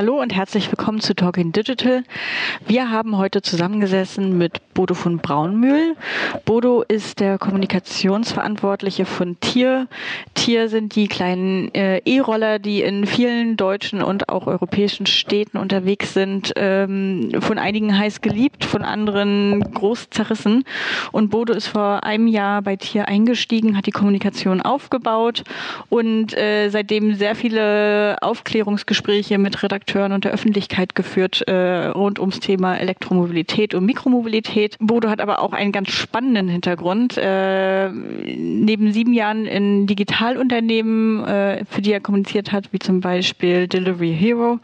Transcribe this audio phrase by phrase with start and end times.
[0.00, 2.04] Hallo und herzlich willkommen zu Talking Digital.
[2.66, 5.94] Wir haben heute zusammengesessen mit Bodo von Braunmühl.
[6.46, 9.88] Bodo ist der Kommunikationsverantwortliche von Tier.
[10.32, 16.14] Tier sind die kleinen äh, E-Roller, die in vielen deutschen und auch europäischen Städten unterwegs
[16.14, 20.64] sind, ähm, von einigen heiß geliebt, von anderen groß zerrissen.
[21.12, 25.44] Und Bodo ist vor einem Jahr bei Tier eingestiegen, hat die Kommunikation aufgebaut
[25.90, 32.40] und äh, seitdem sehr viele Aufklärungsgespräche mit Redakteuren und der Öffentlichkeit geführt äh, rund ums
[32.40, 34.76] Thema Elektromobilität und Mikromobilität.
[34.78, 37.18] Bodo hat aber auch einen ganz spannenden Hintergrund.
[37.18, 43.66] Äh, neben sieben Jahren in Digitalunternehmen, äh, für die er kommuniziert hat, wie zum Beispiel
[43.66, 44.60] Delivery Hero,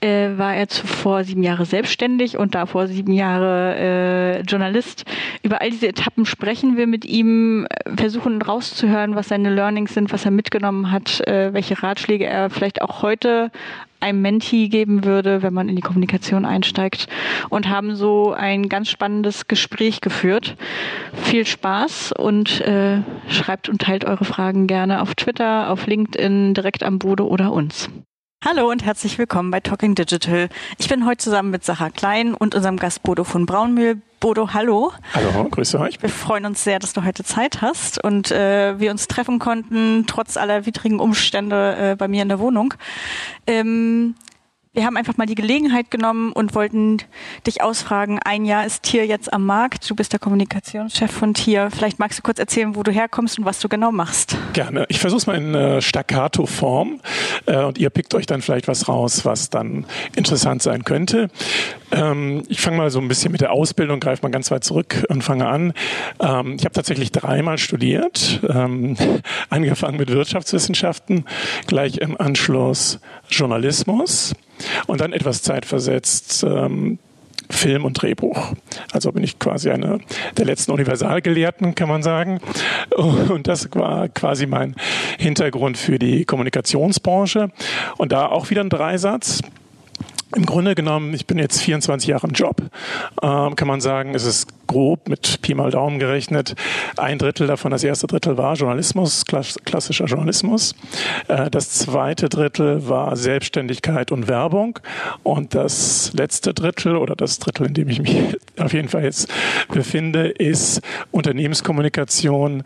[0.00, 5.04] äh, war er zuvor sieben Jahre selbstständig und davor sieben Jahre äh, Journalist.
[5.42, 10.24] Über all diese Etappen sprechen wir mit ihm, versuchen rauszuhören, was seine Learnings sind, was
[10.24, 13.50] er mitgenommen hat, äh, welche Ratschläge er vielleicht auch heute
[14.00, 17.06] einem Menti geben würde, wenn man in die Kommunikation einsteigt
[17.50, 20.56] und haben so ein ganz spannendes Gespräch geführt.
[21.12, 26.82] Viel Spaß und äh, schreibt und teilt eure Fragen gerne auf Twitter, auf LinkedIn, direkt
[26.82, 27.90] am Bude oder uns.
[28.42, 30.48] Hallo und herzlich willkommen bei Talking Digital.
[30.78, 34.00] Ich bin heute zusammen mit Sacha Klein und unserem Gast Bodo von Braunmühl.
[34.18, 34.94] Bodo, hallo.
[35.12, 36.00] Hallo, grüße euch.
[36.00, 40.06] Wir freuen uns sehr, dass du heute Zeit hast und äh, wir uns treffen konnten,
[40.06, 42.72] trotz aller widrigen Umstände äh, bei mir in der Wohnung.
[43.46, 44.14] Ähm,
[44.72, 46.98] wir haben einfach mal die Gelegenheit genommen und wollten
[47.44, 48.20] dich ausfragen.
[48.24, 49.90] Ein Jahr ist Tier jetzt am Markt.
[49.90, 51.70] Du bist der Kommunikationschef von Tier.
[51.72, 54.36] Vielleicht magst du kurz erzählen, wo du herkommst und was du genau machst.
[54.52, 54.86] Gerne.
[54.88, 57.00] Ich versuche es mal in äh, Staccato-Form
[57.46, 61.30] äh, und ihr pickt euch dann vielleicht was raus, was dann interessant sein könnte.
[61.90, 65.04] Ähm, ich fange mal so ein bisschen mit der Ausbildung, greife mal ganz weit zurück
[65.08, 65.72] und fange an.
[66.20, 68.96] Ähm, ich habe tatsächlich dreimal studiert, ähm,
[69.50, 71.24] angefangen mit Wirtschaftswissenschaften,
[71.66, 74.36] gleich im Anschluss Journalismus
[74.86, 76.98] und dann etwas Zeit versetzt ähm,
[77.50, 78.52] Film und Drehbuch.
[78.92, 79.98] Also bin ich quasi einer
[80.36, 82.40] der letzten Universalgelehrten, kann man sagen.
[82.96, 84.76] Und das war quasi mein
[85.18, 87.50] Hintergrund für die Kommunikationsbranche.
[87.98, 89.42] Und da auch wieder ein Dreisatz.
[90.36, 92.62] Im Grunde genommen, ich bin jetzt 24 Jahre im Job,
[93.20, 96.54] ähm, kann man sagen, es ist grob mit Pi mal Daumen gerechnet.
[96.96, 100.76] Ein Drittel davon, das erste Drittel war Journalismus, klassischer Journalismus.
[101.26, 104.78] Äh, das zweite Drittel war Selbstständigkeit und Werbung.
[105.24, 108.16] Und das letzte Drittel oder das Drittel, in dem ich mich
[108.60, 109.28] auf jeden Fall jetzt
[109.72, 110.80] befinde, ist
[111.10, 112.62] Unternehmenskommunikation,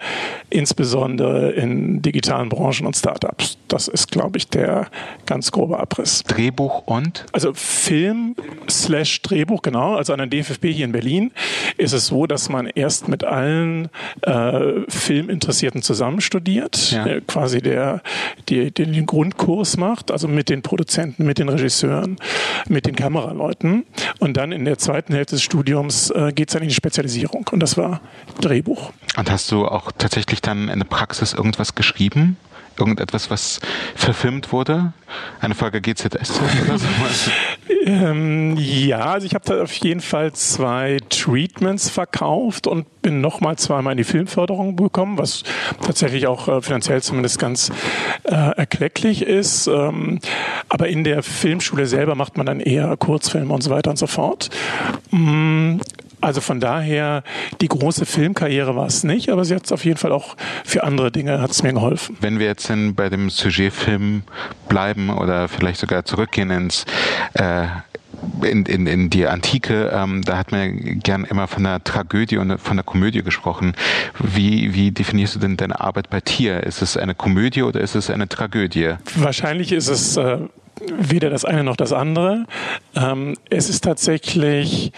[0.51, 3.57] insbesondere in digitalen Branchen und Startups.
[3.69, 4.89] Das ist, glaube ich, der
[5.25, 6.23] ganz grobe Abriss.
[6.25, 7.25] Drehbuch und?
[7.33, 8.37] Also Film
[8.69, 9.95] slash Drehbuch, genau.
[9.95, 11.31] Also an der DFFB hier in Berlin
[11.79, 13.89] ist es so, dass man erst mit allen
[14.23, 17.07] äh, Filminteressierten zusammen studiert, ja.
[17.07, 18.03] äh, quasi der,
[18.49, 22.17] die, die den Grundkurs macht, also mit den Produzenten, mit den Regisseuren,
[22.69, 23.85] mit den Kameraleuten.
[24.19, 27.49] Und dann in der zweiten Hälfte des Studiums äh, geht es dann in die Spezialisierung.
[27.51, 28.01] Und das war
[28.41, 28.93] Drehbuch.
[29.17, 32.37] Und hast du auch tatsächlich dann in der Praxis irgendwas geschrieben?
[32.79, 33.61] Irgendetwas, was
[33.95, 34.93] verfilmt wurde?
[35.41, 36.87] Eine Folge GZSZ oder so?
[37.87, 43.57] ähm, ja, also ich habe da auf jeden Fall zwei Treatments verkauft und bin nochmal
[43.57, 45.45] zweimal in die Filmförderung gekommen, was
[45.83, 47.71] tatsächlich auch äh, finanziell zumindest ganz
[48.25, 49.67] äh, erklecklich ist.
[49.67, 50.21] Ähm,
[50.69, 54.07] aber in der Filmschule selber macht man dann eher Kurzfilme und so weiter und so
[54.07, 54.51] fort.
[55.11, 55.79] Mm,
[56.25, 57.23] also von daher,
[57.61, 60.83] die große Filmkarriere war es nicht, aber sie hat es auf jeden Fall auch für
[60.85, 62.17] andere Dinge hat es mir geholfen.
[62.21, 64.23] Wenn wir jetzt in, bei dem Sujetfilm
[64.69, 66.85] bleiben oder vielleicht sogar zurückgehen ins
[67.35, 67.67] äh,
[68.43, 72.59] in, in, in die Antike, ähm, da hat man gern immer von der Tragödie und
[72.59, 73.75] von der Komödie gesprochen.
[74.19, 76.63] Wie, wie definierst du denn deine Arbeit bei Tier?
[76.63, 78.95] Ist es eine Komödie oder ist es eine Tragödie?
[79.17, 80.39] Wahrscheinlich ist es äh,
[80.97, 82.47] weder das eine noch das andere.
[82.95, 84.93] Ähm, es ist tatsächlich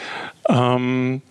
[0.49, 1.23] ähm,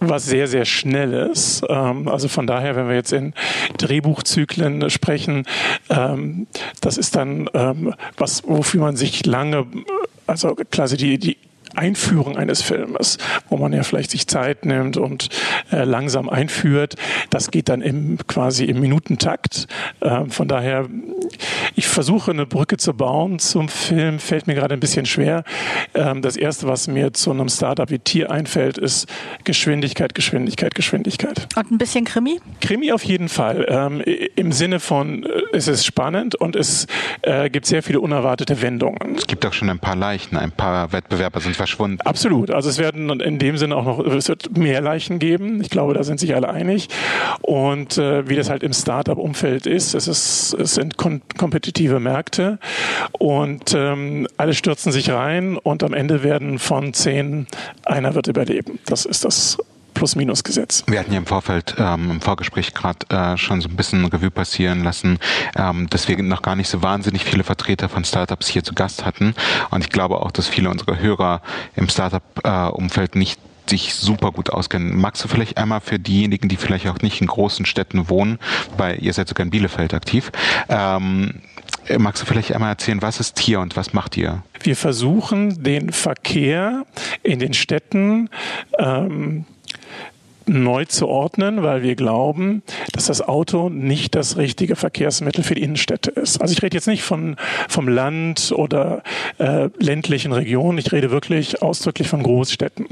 [0.00, 1.62] was sehr, sehr Schnelles.
[1.68, 3.34] Ähm, also von daher, wenn wir jetzt in
[3.78, 5.46] Drehbuchzyklen sprechen,
[5.90, 6.46] ähm,
[6.80, 9.66] das ist dann ähm, was, wofür man sich lange,
[10.26, 11.36] also quasi die, die
[11.76, 13.18] Einführung eines Filmes,
[13.48, 15.28] wo man ja vielleicht sich Zeit nimmt und
[15.70, 16.94] äh, langsam einführt.
[17.30, 19.66] Das geht dann im, quasi im Minutentakt.
[20.00, 20.88] Äh, von daher
[21.74, 25.44] ich versuche eine Brücke zu bauen zum Film, fällt mir gerade ein bisschen schwer.
[25.94, 29.08] Ähm, das erste, was mir zu einem Startup wie Tier einfällt, ist
[29.44, 31.48] Geschwindigkeit, Geschwindigkeit, Geschwindigkeit.
[31.56, 32.40] Und ein bisschen Krimi?
[32.60, 33.66] Krimi auf jeden Fall.
[33.68, 34.00] Ähm,
[34.36, 36.86] Im Sinne von, äh, es ist spannend und es
[37.22, 39.16] äh, gibt sehr viele unerwartete Wendungen.
[39.16, 41.98] Es gibt auch schon ein paar Leichen, ein paar Wettbewerber sind verschwunden.
[42.02, 42.50] Absolut.
[42.50, 45.60] Also es werden in dem Sinne auch noch, es wird mehr Leichen geben.
[45.62, 46.88] Ich glaube, da sind sich alle einig.
[47.40, 52.58] Und äh, wie das halt im Startup-Umfeld ist, es, ist, es sind kom kompetitive Märkte
[53.12, 57.46] und ähm, alle stürzen sich rein und am Ende werden von zehn
[57.84, 58.78] einer wird überleben.
[58.86, 59.58] Das ist das
[59.94, 60.84] Plus-Minus-Gesetz.
[60.86, 64.30] Wir hatten ja im Vorfeld, ähm, im Vorgespräch gerade äh, schon so ein bisschen Revue
[64.30, 65.18] passieren lassen,
[65.56, 69.04] ähm, dass wir noch gar nicht so wahnsinnig viele Vertreter von Startups hier zu Gast
[69.04, 69.34] hatten.
[69.70, 71.40] Und ich glaube auch, dass viele unserer Hörer
[71.76, 75.00] im Startup-Umfeld nicht sich super gut auskennen.
[75.00, 78.38] Magst du vielleicht einmal für diejenigen, die vielleicht auch nicht in großen Städten wohnen,
[78.76, 80.30] weil ihr seid sogar in Bielefeld aktiv,
[80.68, 81.40] ähm,
[81.98, 84.42] magst du vielleicht einmal erzählen, was ist Tier und was macht ihr?
[84.62, 86.84] Wir versuchen den Verkehr
[87.22, 88.28] in den Städten
[88.78, 89.46] ähm,
[90.46, 92.62] neu zu ordnen, weil wir glauben,
[92.92, 96.40] dass das Auto nicht das richtige Verkehrsmittel für die Innenstädte ist.
[96.40, 97.36] Also ich rede jetzt nicht von,
[97.68, 99.02] vom Land oder
[99.38, 102.86] äh, ländlichen Regionen, ich rede wirklich ausdrücklich von Großstädten.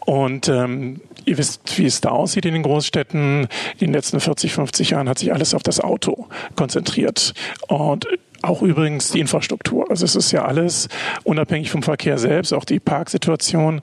[0.00, 3.42] Und ähm, ihr wisst, wie es da aussieht in den Großstädten.
[3.78, 6.26] In den letzten 40, 50 Jahren hat sich alles auf das Auto
[6.56, 7.34] konzentriert.
[7.68, 8.06] Und
[8.42, 9.90] auch übrigens die Infrastruktur.
[9.90, 10.88] Also es ist ja alles
[11.24, 13.80] unabhängig vom Verkehr selbst, auch die Parksituation.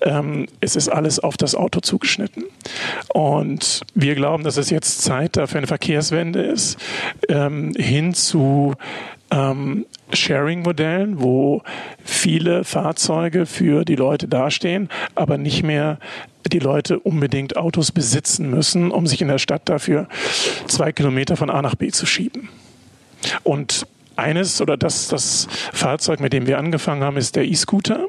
[0.00, 2.44] Ähm, es ist alles auf das Auto zugeschnitten.
[3.12, 6.78] Und wir glauben, dass es jetzt Zeit dafür eine Verkehrswende ist,
[7.28, 8.74] ähm, hin zu
[9.30, 11.62] ähm, Sharing-Modellen, wo
[12.04, 15.98] viele Fahrzeuge für die Leute dastehen, aber nicht mehr
[16.46, 20.08] die Leute unbedingt Autos besitzen müssen, um sich in der Stadt dafür
[20.66, 22.48] zwei Kilometer von A nach B zu schieben.
[23.42, 23.86] Und
[24.18, 28.06] eines oder das, das Fahrzeug, mit dem wir angefangen haben, ist der E-Scooter.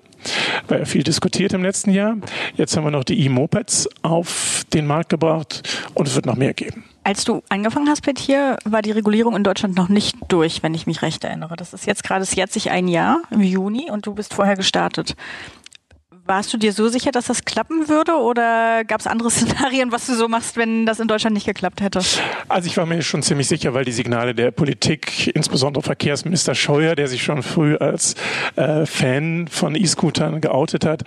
[0.67, 2.17] War ja viel diskutiert im letzten Jahr.
[2.56, 6.53] Jetzt haben wir noch die E-Mopeds auf den Markt gebracht und es wird noch mehr
[6.53, 6.83] geben.
[7.03, 10.73] Als du angefangen hast bei Tier, war die Regulierung in Deutschland noch nicht durch, wenn
[10.73, 11.56] ich mich recht erinnere.
[11.56, 14.55] Das ist jetzt gerade, es jährt sich ein Jahr im Juni und du bist vorher
[14.55, 15.15] gestartet.
[16.29, 20.05] Warst du dir so sicher, dass das klappen würde oder gab es andere Szenarien, was
[20.05, 22.01] du so machst, wenn das in Deutschland nicht geklappt hätte?
[22.47, 26.95] Also ich war mir schon ziemlich sicher, weil die Signale der Politik, insbesondere Verkehrsminister Scheuer,
[26.95, 28.13] der sich schon früh als
[28.57, 31.01] äh, Fan von E-Scootern geoutet hat,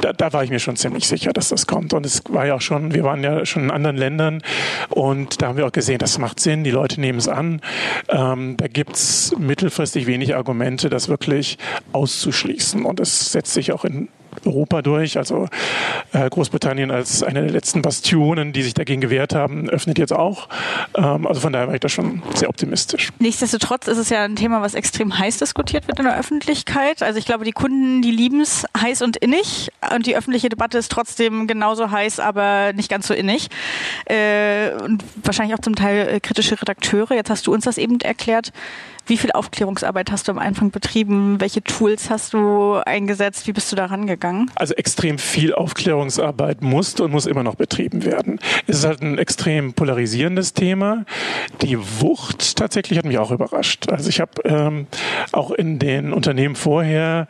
[0.00, 1.92] da, da war ich mir schon ziemlich sicher, dass das kommt.
[1.92, 4.42] Und es war ja auch schon, wir waren ja schon in anderen Ländern
[4.88, 7.60] und da haben wir auch gesehen, das macht Sinn, die Leute nehmen es an.
[8.08, 11.58] Ähm, da es mittelfristig wenig Argumente, das wirklich
[11.92, 12.86] auszuschließen.
[12.86, 14.08] Und es setzt sich auch in
[14.46, 15.18] Europa durch.
[15.18, 15.48] Also
[16.12, 20.48] äh, Großbritannien als eine der letzten Bastionen, die sich dagegen gewehrt haben, öffnet jetzt auch.
[20.96, 23.10] Ähm, also von daher war ich da schon sehr optimistisch.
[23.18, 27.02] Nichtsdestotrotz ist es ja ein Thema, was extrem heiß diskutiert wird in der Öffentlichkeit.
[27.02, 30.78] Also ich glaube, die Kunden, die lieben es heiß und innig und die öffentliche Debatte
[30.78, 33.48] ist trotzdem genauso heiß, aber nicht ganz so innig.
[34.06, 37.14] Äh, und wahrscheinlich auch zum Teil äh, kritische Redakteure.
[37.14, 38.52] Jetzt hast du uns das eben erklärt.
[39.06, 41.40] Wie viel Aufklärungsarbeit hast du am Anfang betrieben?
[41.40, 43.46] Welche Tools hast du eingesetzt?
[43.46, 44.50] Wie bist du da rangegangen?
[44.54, 48.38] Also extrem viel Aufklärungsarbeit musste und muss immer noch betrieben werden.
[48.66, 51.04] Es ist halt ein extrem polarisierendes Thema.
[51.62, 53.88] Die Wucht tatsächlich hat mich auch überrascht.
[53.90, 54.86] Also ich habe ähm,
[55.32, 57.26] auch in den Unternehmen vorher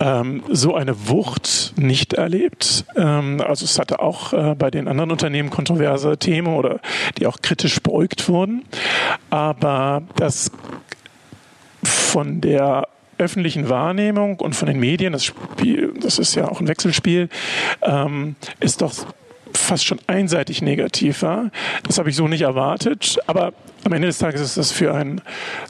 [0.00, 2.84] ähm, so eine Wucht nicht erlebt.
[2.96, 6.80] Ähm, also es hatte auch äh, bei den anderen Unternehmen kontroverse Themen oder
[7.18, 8.64] die auch kritisch beugt wurden.
[9.28, 10.50] Aber das
[11.82, 16.68] von der öffentlichen Wahrnehmung und von den Medien, das Spiel, das ist ja auch ein
[16.68, 17.28] Wechselspiel,
[17.82, 19.06] ähm, ist doch
[19.54, 21.50] fast schon einseitig negativ war.
[21.84, 23.18] Das habe ich so nicht erwartet.
[23.26, 23.52] Aber
[23.84, 25.20] am Ende des Tages ist das für einen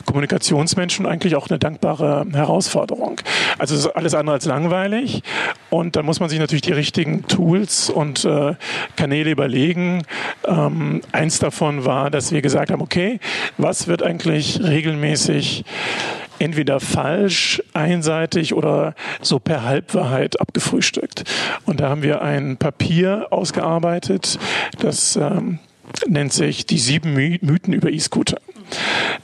[0.05, 3.21] Kommunikationsmenschen eigentlich auch eine dankbare Herausforderung.
[3.59, 5.23] Also es ist alles andere als langweilig.
[5.71, 8.55] Und da muss man sich natürlich die richtigen Tools und äh,
[8.97, 10.03] Kanäle überlegen.
[10.47, 13.21] Ähm, eins davon war, dass wir gesagt haben, okay,
[13.59, 15.65] was wird eigentlich regelmäßig
[16.41, 21.25] entweder falsch, einseitig oder so per Halbwahrheit abgefrühstückt.
[21.67, 24.39] Und da haben wir ein Papier ausgearbeitet,
[24.81, 25.59] das ähm,
[26.07, 28.41] nennt sich die sieben Mythen über E-Scooter.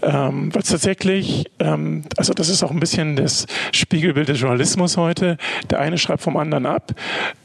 [0.03, 5.37] Ähm, weil tatsächlich, ähm, also das ist auch ein bisschen das Spiegelbild des Journalismus heute.
[5.71, 6.93] Der eine schreibt vom anderen ab,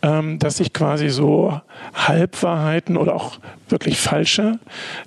[0.02, 1.60] ähm, dass sich quasi so
[1.94, 3.40] Halbwahrheiten oder auch
[3.70, 4.60] wirklich falsche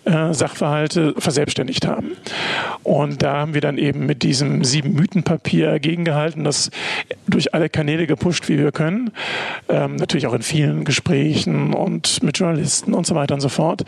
[0.04, 2.12] äh, Sachverhalte verselbstständigt haben.
[2.82, 6.70] Und da haben wir dann eben mit diesem sieben Mythenpapier gegengehalten, das
[7.26, 9.10] durch alle Kanäle gepusht, wie wir können.
[9.68, 13.84] Ähm, natürlich auch in vielen Gesprächen und mit Journalisten und so weiter und so fort.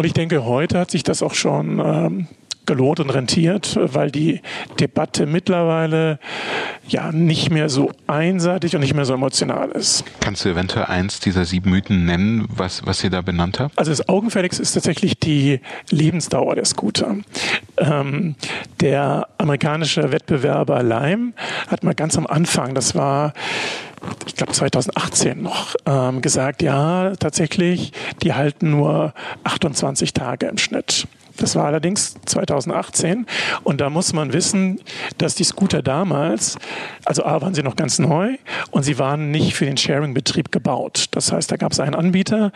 [0.00, 2.26] Und ich denke, heute hat sich das auch schon ähm,
[2.64, 4.40] gelohnt und rentiert, weil die
[4.80, 6.18] Debatte mittlerweile
[6.88, 10.04] ja nicht mehr so einseitig und nicht mehr so emotional ist.
[10.20, 13.78] Kannst du eventuell eins dieser sieben Mythen nennen, was, was ihr da benannt habt?
[13.78, 17.16] Also das Augenfälligste ist tatsächlich die Lebensdauer der Scooter.
[17.76, 18.36] Ähm,
[18.80, 21.34] der amerikanische Wettbewerber Lime
[21.68, 23.34] hat mal ganz am Anfang, das war
[24.26, 27.92] ich glaube 2018 noch ähm, gesagt, ja, tatsächlich,
[28.22, 29.12] die halten nur
[29.44, 31.06] 28 Tage im Schnitt.
[31.40, 33.26] Das war allerdings 2018
[33.64, 34.80] und da muss man wissen,
[35.18, 36.56] dass die Scooter damals,
[37.04, 38.36] also A waren sie noch ganz neu
[38.70, 41.06] und sie waren nicht für den Sharing-Betrieb gebaut.
[41.12, 42.52] Das heißt, da gab es einen Anbieter,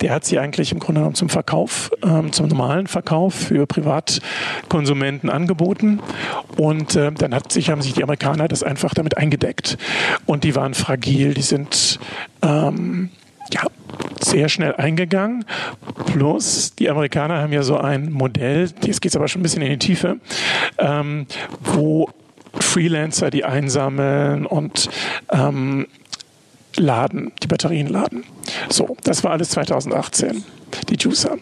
[0.00, 5.28] der hat sie eigentlich im Grunde genommen zum Verkauf, ähm, zum normalen Verkauf für Privatkonsumenten
[5.28, 6.00] angeboten.
[6.56, 9.76] Und äh, dann hat sich, haben sich die Amerikaner das einfach damit eingedeckt.
[10.26, 11.98] Und die waren fragil, die sind
[12.42, 13.10] ähm,
[13.52, 13.62] ja,
[14.20, 15.44] sehr schnell eingegangen.
[16.06, 19.62] Plus, die Amerikaner haben ja so ein Modell, jetzt geht es aber schon ein bisschen
[19.62, 20.18] in die Tiefe,
[20.78, 21.26] ähm,
[21.60, 22.08] wo
[22.58, 24.88] Freelancer die einsammeln und
[25.32, 25.86] ähm,
[26.76, 28.24] laden, die Batterien laden.
[28.68, 30.44] So, das war alles 2018
[30.88, 31.36] die Juicer.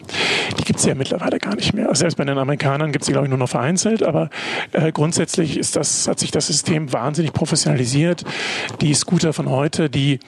[0.57, 1.93] Die gibt es ja mittlerweile gar nicht mehr.
[1.93, 4.29] Selbst bei den Amerikanern gibt es die, glaube ich, nur noch vereinzelt, aber
[4.71, 8.23] äh, grundsätzlich ist das, hat sich das System wahnsinnig professionalisiert.
[8.81, 10.19] Die Scooter von heute, die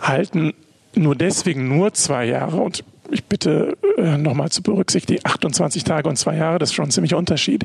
[0.00, 0.52] halten
[0.96, 6.16] nur deswegen nur zwei Jahre und ich bitte äh, nochmal zu berücksichtigen, 28 Tage und
[6.16, 7.64] zwei Jahre, das ist schon ein ziemlicher Unterschied,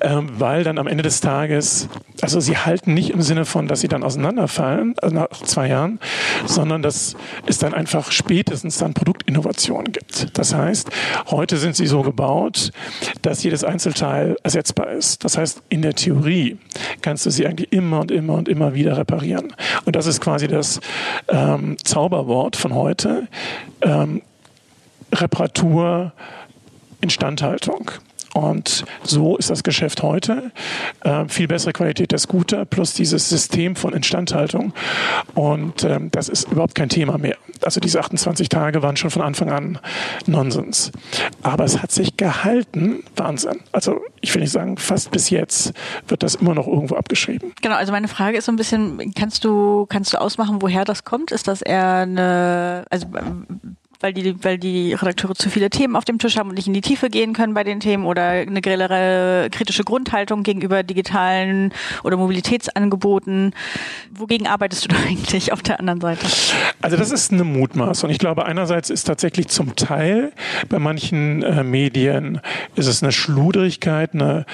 [0.00, 1.88] ähm, weil dann am Ende des Tages,
[2.20, 5.98] also sie halten nicht im Sinne von, dass sie dann auseinanderfallen also nach zwei Jahren,
[6.46, 10.36] sondern dass es dann einfach spätestens dann Produktinnovation gibt.
[10.38, 10.90] Das heißt,
[11.30, 12.70] heute sind sie so gebaut,
[13.22, 15.24] dass jedes Einzelteil ersetzbar ist.
[15.24, 16.58] Das heißt, in der Theorie
[17.00, 19.52] kannst du sie eigentlich immer und immer und immer wieder reparieren.
[19.84, 20.80] Und das ist quasi das
[21.28, 23.28] ähm, Zauberwort von heute.
[23.82, 24.22] Ähm,
[25.12, 26.12] Reparatur,
[27.00, 27.90] Instandhaltung.
[28.34, 30.52] Und so ist das Geschäft heute.
[31.00, 34.72] Äh, viel bessere Qualität der Scooter plus dieses System von Instandhaltung.
[35.34, 37.36] Und ähm, das ist überhaupt kein Thema mehr.
[37.62, 39.78] Also diese 28 Tage waren schon von Anfang an
[40.26, 40.92] Nonsens.
[41.42, 43.04] Aber es hat sich gehalten.
[43.16, 43.60] Wahnsinn.
[43.70, 45.74] Also ich will nicht sagen, fast bis jetzt
[46.08, 47.52] wird das immer noch irgendwo abgeschrieben.
[47.60, 51.04] Genau, also meine Frage ist so ein bisschen, kannst du, kannst du ausmachen, woher das
[51.04, 51.32] kommt?
[51.32, 53.06] Ist das eher eine, also
[54.02, 56.74] weil die, weil die Redakteure zu viele Themen auf dem Tisch haben und nicht in
[56.74, 62.16] die Tiefe gehen können bei den Themen oder eine generelle kritische Grundhaltung gegenüber digitalen oder
[62.16, 63.54] Mobilitätsangeboten.
[64.12, 66.26] Wogegen arbeitest du da eigentlich auf der anderen Seite?
[66.80, 70.32] Also das ist eine Mutmaß und ich glaube einerseits ist tatsächlich zum Teil
[70.68, 72.40] bei manchen äh, Medien
[72.74, 74.46] ist es eine Schludrigkeit, eine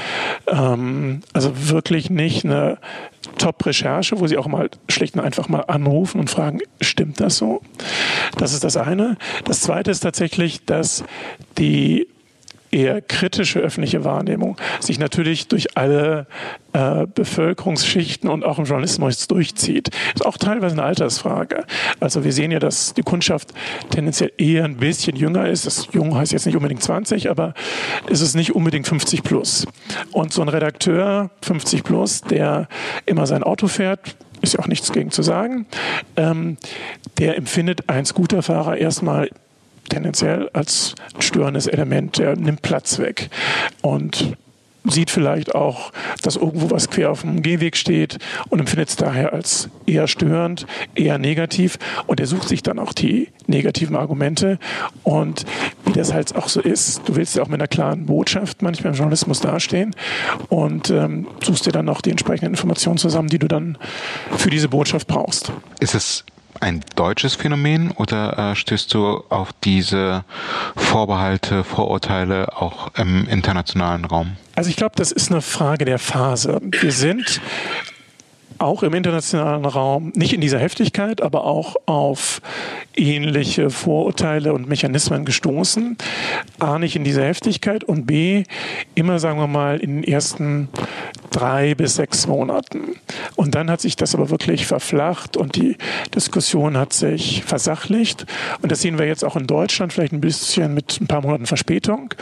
[0.47, 2.79] ähm, also wirklich nicht eine
[3.39, 7.63] Top-Recherche, wo sie auch mal schlicht und einfach mal anrufen und fragen, stimmt das so?
[8.37, 9.17] Das ist das eine.
[9.45, 11.05] Das zweite ist tatsächlich, dass
[11.57, 12.09] die
[12.71, 16.27] eher kritische öffentliche Wahrnehmung sich natürlich durch alle
[16.73, 19.91] äh, Bevölkerungsschichten und auch im Journalismus durchzieht.
[20.15, 21.65] Ist auch teilweise eine Altersfrage.
[22.01, 23.53] Also wir sehen ja, dass die Kundschaft
[23.91, 25.67] tendenziell eher ein bisschen jünger ist.
[25.67, 27.55] Das jung heißt jetzt nicht unbedingt 20, aber
[28.09, 29.67] ist es nicht unbedingt 50 plus.
[30.13, 32.69] Und so ein Redakteur 50 plus, der
[33.07, 35.67] immer sein Auto fährt, ist ja auch nichts gegen zu sagen,
[36.17, 36.59] ähm,
[37.19, 39.31] der empfindet ein Scooterfahrer erstmal
[39.89, 42.19] tendenziell als störendes Element.
[42.19, 43.31] Der nimmt Platz weg
[43.83, 44.37] und
[44.85, 45.93] sieht vielleicht auch,
[46.23, 48.19] dass irgendwo was quer auf dem Gehweg steht
[48.49, 52.93] und empfindet es daher als eher störend, eher negativ und er sucht sich dann auch
[52.93, 54.59] die negativen Argumente
[55.03, 55.45] und
[55.85, 58.93] wie das halt auch so ist, du willst ja auch mit einer klaren Botschaft manchmal
[58.93, 59.95] im Journalismus dastehen
[60.49, 63.79] und ähm, suchst dir dann auch die entsprechenden Informationen zusammen, die du dann
[64.37, 65.53] für diese Botschaft brauchst.
[65.81, 66.25] Ist es
[66.61, 70.25] ein deutsches Phänomen oder äh, stößt du auf diese
[70.77, 74.37] Vorbehalte, Vorurteile auch im internationalen Raum?
[74.55, 76.61] Also ich glaube, das ist eine Frage der Phase.
[76.63, 77.41] Wir sind
[78.59, 82.41] auch im internationalen Raum, nicht in dieser Heftigkeit, aber auch auf
[82.97, 85.97] ähnliche Vorurteile und Mechanismen gestoßen.
[86.59, 88.45] A, nicht in dieser Heftigkeit und B,
[88.95, 90.69] immer, sagen wir mal, in den ersten
[91.31, 92.97] drei bis sechs Monaten.
[93.37, 95.77] Und dann hat sich das aber wirklich verflacht und die
[96.15, 98.27] Diskussion hat sich versachlicht.
[98.63, 101.47] Und das sehen wir jetzt auch in Deutschland, vielleicht ein bisschen mit ein paar Monaten
[101.47, 102.15] Verspätung.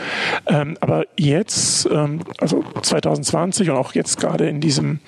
[0.45, 4.99] Ähm, aber jetzt, ähm, also 2020 und auch jetzt gerade in diesem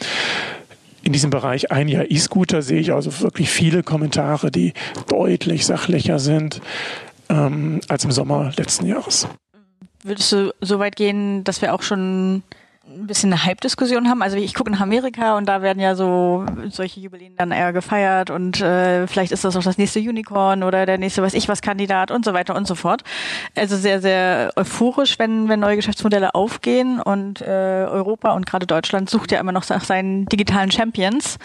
[1.09, 4.73] in diesem Bereich ein Jahr E-Scooter sehe ich also wirklich viele Kommentare, die
[5.07, 6.61] deutlich sachlicher sind
[7.29, 9.27] ähm, als im Sommer letzten Jahres.
[10.03, 12.43] Würdest du so weit gehen, dass wir auch schon
[12.89, 14.21] ein bisschen eine Hype-Diskussion haben.
[14.21, 18.29] Also ich gucke nach Amerika und da werden ja so solche Jubiläen dann eher gefeiert
[18.29, 21.61] und äh, vielleicht ist das auch das nächste Unicorn oder der nächste weiß ich was
[21.61, 23.03] Kandidat und so weiter und so fort.
[23.55, 29.09] Also sehr, sehr euphorisch, wenn, wenn neue Geschäftsmodelle aufgehen und äh, Europa und gerade Deutschland
[29.09, 31.37] sucht ja immer noch nach seinen digitalen Champions.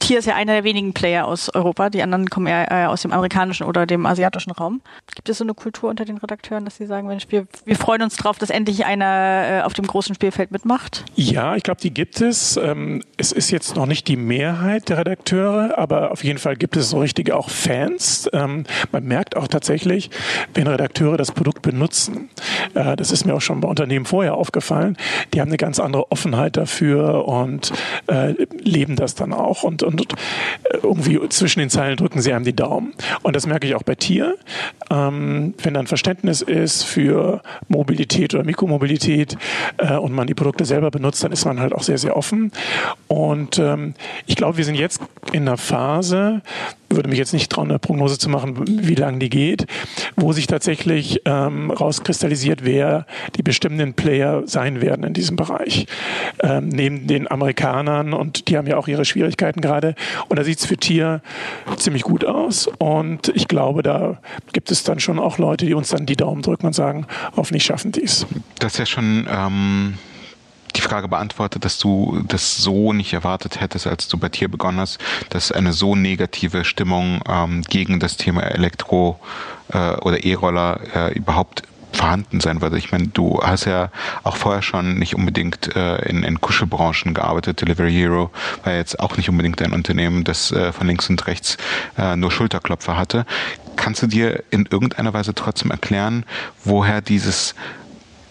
[0.00, 1.90] Tier ist ja einer der wenigen Player aus Europa.
[1.90, 4.80] Die anderen kommen eher äh, aus dem amerikanischen oder dem asiatischen Raum.
[5.14, 8.02] Gibt es so eine Kultur unter den Redakteuren, dass sie sagen, Mensch, wir, wir freuen
[8.02, 10.89] uns drauf, dass endlich einer äh, auf dem großen Spielfeld mitmacht?
[11.14, 12.56] Ja, ich glaube, die gibt es.
[12.56, 16.76] Ähm, es ist jetzt noch nicht die Mehrheit der Redakteure, aber auf jeden Fall gibt
[16.76, 18.28] es so richtige auch Fans.
[18.32, 20.10] Ähm, man merkt auch tatsächlich,
[20.54, 22.30] wenn Redakteure das Produkt benutzen.
[22.74, 24.96] Äh, das ist mir auch schon bei Unternehmen vorher aufgefallen.
[25.34, 27.72] Die haben eine ganz andere Offenheit dafür und
[28.06, 29.62] äh, leben das dann auch.
[29.62, 32.94] Und, und äh, irgendwie zwischen den Zeilen drücken sie einem die Daumen.
[33.22, 34.36] Und das merke ich auch bei Tier.
[34.90, 39.36] Ähm, wenn dann Verständnis ist für Mobilität oder Mikromobilität
[40.00, 42.52] und man die Produkte selber benutzt, dann ist man halt auch sehr, sehr offen.
[43.08, 43.94] Und ähm,
[44.26, 46.42] ich glaube, wir sind jetzt in einer Phase,
[46.88, 49.66] würde mich jetzt nicht trauen, eine Prognose zu machen, wie lange die geht,
[50.16, 55.86] wo sich tatsächlich ähm, rauskristallisiert, wer die bestimmenden Player sein werden in diesem Bereich.
[56.40, 59.94] Ähm, neben den Amerikanern und die haben ja auch ihre Schwierigkeiten gerade.
[60.28, 61.20] Und da sieht es für Tier
[61.76, 62.68] ziemlich gut aus.
[62.78, 64.18] Und ich glaube, da
[64.52, 67.64] gibt es dann schon auch Leute, die uns dann die Daumen drücken und sagen, hoffentlich
[67.64, 68.26] schaffen die es.
[68.58, 69.94] Das ist ja schon ähm,
[70.80, 74.80] die Frage beantwortet, dass du das so nicht erwartet hättest, als du bei Tier begonnen
[74.80, 79.20] hast, dass eine so negative Stimmung ähm, gegen das Thema Elektro
[79.72, 82.78] äh, oder E-Roller äh, überhaupt vorhanden sein würde.
[82.78, 83.90] Ich meine, du hast ja
[84.22, 87.60] auch vorher schon nicht unbedingt äh, in, in Kuschelbranchen gearbeitet.
[87.60, 88.30] Delivery Hero
[88.64, 91.56] war jetzt auch nicht unbedingt ein Unternehmen, das äh, von links und rechts
[91.98, 93.26] äh, nur Schulterklopfer hatte.
[93.76, 96.24] Kannst du dir in irgendeiner Weise trotzdem erklären,
[96.64, 97.54] woher dieses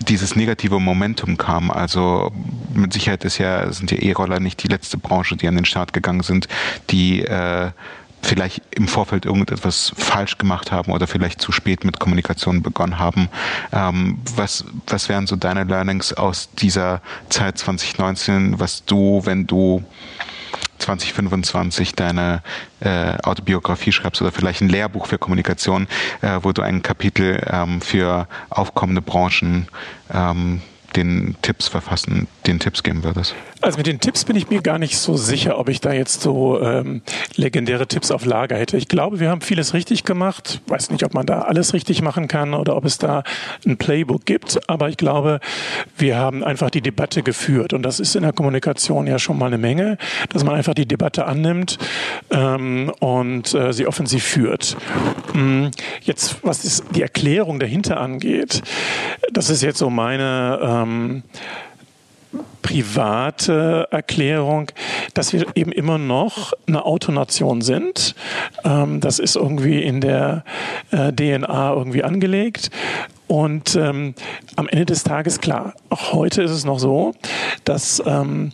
[0.08, 1.72] dieses negative Momentum kam.
[1.72, 2.32] Also
[2.74, 5.94] mit Sicherheit ist ja, sind ja E-Roller nicht die letzte Branche, die an den Start
[5.94, 6.48] gegangen sind,
[6.90, 7.72] die äh,
[8.22, 13.30] vielleicht im Vorfeld irgendetwas falsch gemacht haben oder vielleicht zu spät mit Kommunikation begonnen haben.
[13.72, 19.84] Ähm, was, was wären so deine Learnings aus dieser Zeit 2019, was du, wenn du
[20.80, 22.42] 2025 deine
[22.80, 25.88] äh, Autobiografie schreibst oder vielleicht ein Lehrbuch für Kommunikation,
[26.22, 29.68] äh, wo du ein Kapitel ähm, für aufkommende Branchen
[30.14, 30.62] ähm,
[30.96, 33.36] den Tipps verfassen, den Tipps geben würdest?
[33.62, 36.22] Also mit den Tipps bin ich mir gar nicht so sicher, ob ich da jetzt
[36.22, 37.02] so ähm,
[37.36, 38.78] legendäre Tipps auf Lager hätte.
[38.78, 40.62] Ich glaube, wir haben vieles richtig gemacht.
[40.68, 43.24] Weiß nicht, ob man da alles richtig machen kann oder ob es da
[43.66, 44.70] ein Playbook gibt.
[44.70, 45.42] Aber ich glaube,
[45.98, 47.74] wir haben einfach die Debatte geführt.
[47.74, 49.98] Und das ist in der Kommunikation ja schon mal eine Menge,
[50.30, 51.78] dass man einfach die Debatte annimmt
[52.32, 54.78] ähm, und äh, sie offensiv führt.
[55.34, 58.62] Hm, jetzt, was die Erklärung dahinter angeht,
[59.32, 61.24] das ist jetzt so meine ähm,
[62.62, 64.72] private Erklärung,
[65.14, 68.16] dass wir eben immer noch eine Autonation sind.
[68.64, 70.44] Ähm, das ist irgendwie in der
[70.92, 72.70] äh, DNA irgendwie angelegt.
[73.28, 74.14] Und ähm,
[74.56, 77.14] am Ende des Tages, klar, auch heute ist es noch so,
[77.64, 78.52] dass ähm,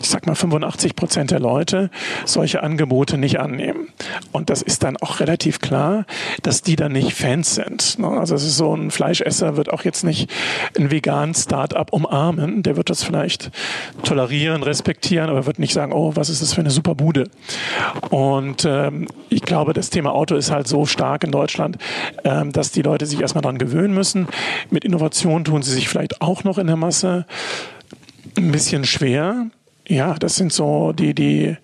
[0.00, 1.90] ich sag mal 85 Prozent der Leute
[2.24, 3.88] solche Angebote nicht annehmen.
[4.32, 6.04] Und das ist dann auch relativ klar,
[6.42, 7.98] dass die dann nicht Fans sind.
[7.98, 8.08] Ne?
[8.08, 10.30] Also es ist so ein Fleischesser wird auch jetzt nicht
[10.76, 12.62] ein vegan Start-up umarmen.
[12.62, 13.50] Der wird das vielleicht
[14.02, 17.30] tolerieren, respektieren, aber wird nicht sagen, oh, was ist das für eine super Bude.
[18.10, 21.78] Und ähm, ich glaube, das Thema Auto ist halt so stark in Deutschland,
[22.24, 24.28] ähm, dass die Leute sich erstmal dran gewöhnen müssen.
[24.70, 27.26] Mit Innovation tun sie sich vielleicht auch noch in der Masse
[28.36, 29.46] ein bisschen schwer.
[29.88, 31.56] Ja, das sind so die, die,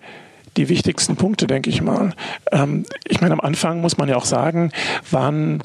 [0.55, 2.13] die wichtigsten Punkte, denke ich mal.
[2.51, 4.71] Ähm, ich meine, am Anfang muss man ja auch sagen,
[5.11, 5.61] waren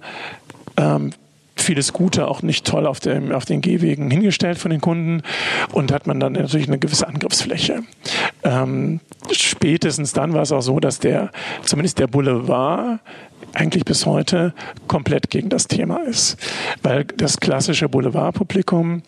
[0.76, 1.12] ähm,
[1.56, 5.22] vieles Gute auch nicht toll auf, dem, auf den Gehwegen hingestellt von den Kunden
[5.72, 7.82] und hat man dann natürlich eine gewisse Angriffsfläche.
[8.42, 11.30] Ähm, spätestens dann war es auch so, dass der,
[11.62, 13.00] zumindest der Boulevard,
[13.54, 14.54] eigentlich bis heute
[14.86, 16.36] komplett gegen das Thema ist.
[16.82, 19.02] Weil das klassische Boulevardpublikum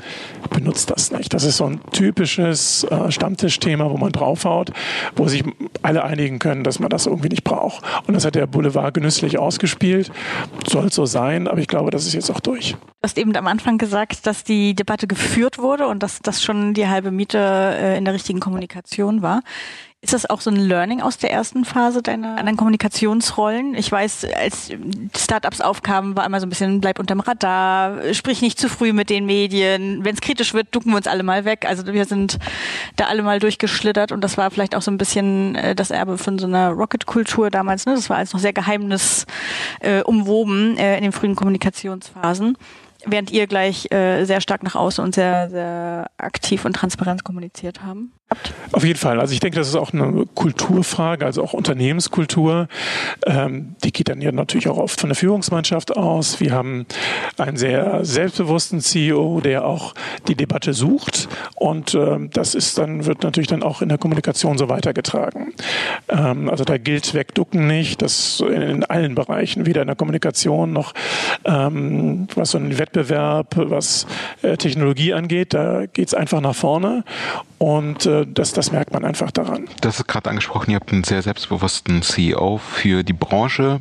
[0.50, 1.33] benutzt das nicht.
[1.35, 4.70] Das ist so ein typisches äh, Stammtischthema, wo man draufhaut,
[5.16, 5.44] wo sich
[5.83, 7.85] alle einigen können, dass man das irgendwie nicht braucht.
[8.07, 10.11] Und das hat der Boulevard genüsslich ausgespielt.
[10.66, 12.72] Soll so sein, aber ich glaube, das ist jetzt auch durch.
[12.72, 16.74] Du hast eben am Anfang gesagt, dass die Debatte geführt wurde und dass das schon
[16.74, 19.42] die halbe Miete äh, in der richtigen Kommunikation war.
[20.02, 23.74] Ist das auch so ein Learning aus der ersten Phase deiner anderen Kommunikationsrollen?
[23.74, 24.72] Ich weiß, als
[25.14, 29.10] Startups aufkamen, war immer so ein bisschen, bleib unterm Radar, sprich nicht zu früh mit
[29.10, 30.02] den Medien.
[30.02, 31.66] Wenn es kritisch wird, ducken wir uns alle mal weg.
[31.68, 32.38] Also wir sind
[32.96, 36.16] da alle mal durchgeschlittert und das war vielleicht auch so ein bisschen äh, das Erbe
[36.16, 37.84] von so einer Rocket-Kultur damals.
[37.84, 37.94] Ne?
[37.94, 39.26] Das war alles noch sehr geheimnis
[39.80, 42.56] äh, umwoben äh, in den frühen Kommunikationsphasen.
[43.04, 47.82] während ihr gleich äh, sehr stark nach außen und sehr, sehr aktiv und transparent kommuniziert
[47.82, 48.14] haben?
[48.72, 49.18] Auf jeden Fall.
[49.18, 52.68] Also ich denke, das ist auch eine Kulturfrage, also auch Unternehmenskultur.
[53.26, 56.38] Ähm, die geht dann ja natürlich auch oft von der Führungsmannschaft aus.
[56.38, 56.86] Wir haben
[57.36, 59.94] einen sehr selbstbewussten CEO, der auch
[60.28, 64.56] die Debatte sucht und ähm, das ist dann wird natürlich dann auch in der Kommunikation
[64.56, 65.52] so weitergetragen.
[66.08, 68.02] Ähm, also da gilt wegducken nicht.
[68.02, 70.92] Das in allen Bereichen, weder in der Kommunikation noch
[71.44, 74.06] ähm, was so einen Wettbewerb, was
[74.42, 75.54] äh, Technologie angeht.
[75.54, 77.04] Da geht es einfach nach vorne
[77.58, 79.68] und das, das merkt man einfach daran.
[79.80, 83.80] Das ist gerade angesprochen, ihr habt einen sehr selbstbewussten CEO für die Branche.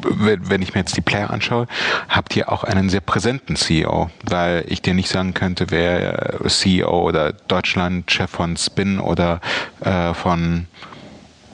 [0.00, 1.66] Wenn ich mir jetzt die Player anschaue,
[2.08, 7.02] habt ihr auch einen sehr präsenten CEO, weil ich dir nicht sagen könnte, wer CEO
[7.02, 9.40] oder Deutschland, Chef von Spin oder
[9.80, 10.66] äh, von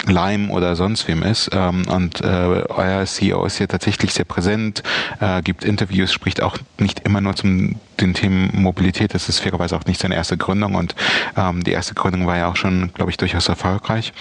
[0.06, 1.50] Lime oder sonst wem ist.
[1.52, 4.82] Ähm, und äh, euer CEO ist hier tatsächlich sehr präsent,
[5.20, 9.14] äh, gibt Interviews, spricht auch nicht immer nur zum den Themen Mobilität.
[9.14, 10.94] Das ist fairerweise auch nicht seine erste Gründung und
[11.36, 14.12] ähm, die erste Gründung war ja auch schon, glaube ich, durchaus erfolgreich.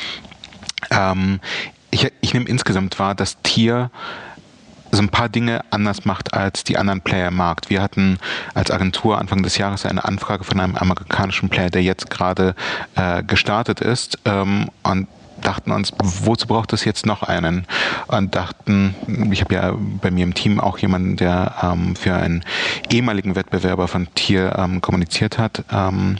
[0.91, 1.39] Ähm,
[1.91, 3.91] ich, ich nehme insgesamt wahr, dass Tier
[4.91, 7.69] so ein paar Dinge anders macht als die anderen Player im Markt.
[7.71, 8.19] Wir hatten
[8.53, 12.55] als Agentur Anfang des Jahres eine Anfrage von einem amerikanischen Player, der jetzt gerade
[12.95, 15.07] äh, gestartet ist ähm, und
[15.43, 17.65] dachten uns, wozu braucht es jetzt noch einen?
[18.07, 18.95] Und dachten,
[19.31, 22.43] ich habe ja bei mir im Team auch jemanden, der ähm, für einen
[22.91, 26.17] ehemaligen Wettbewerber von Tier ähm, kommuniziert hat, ähm,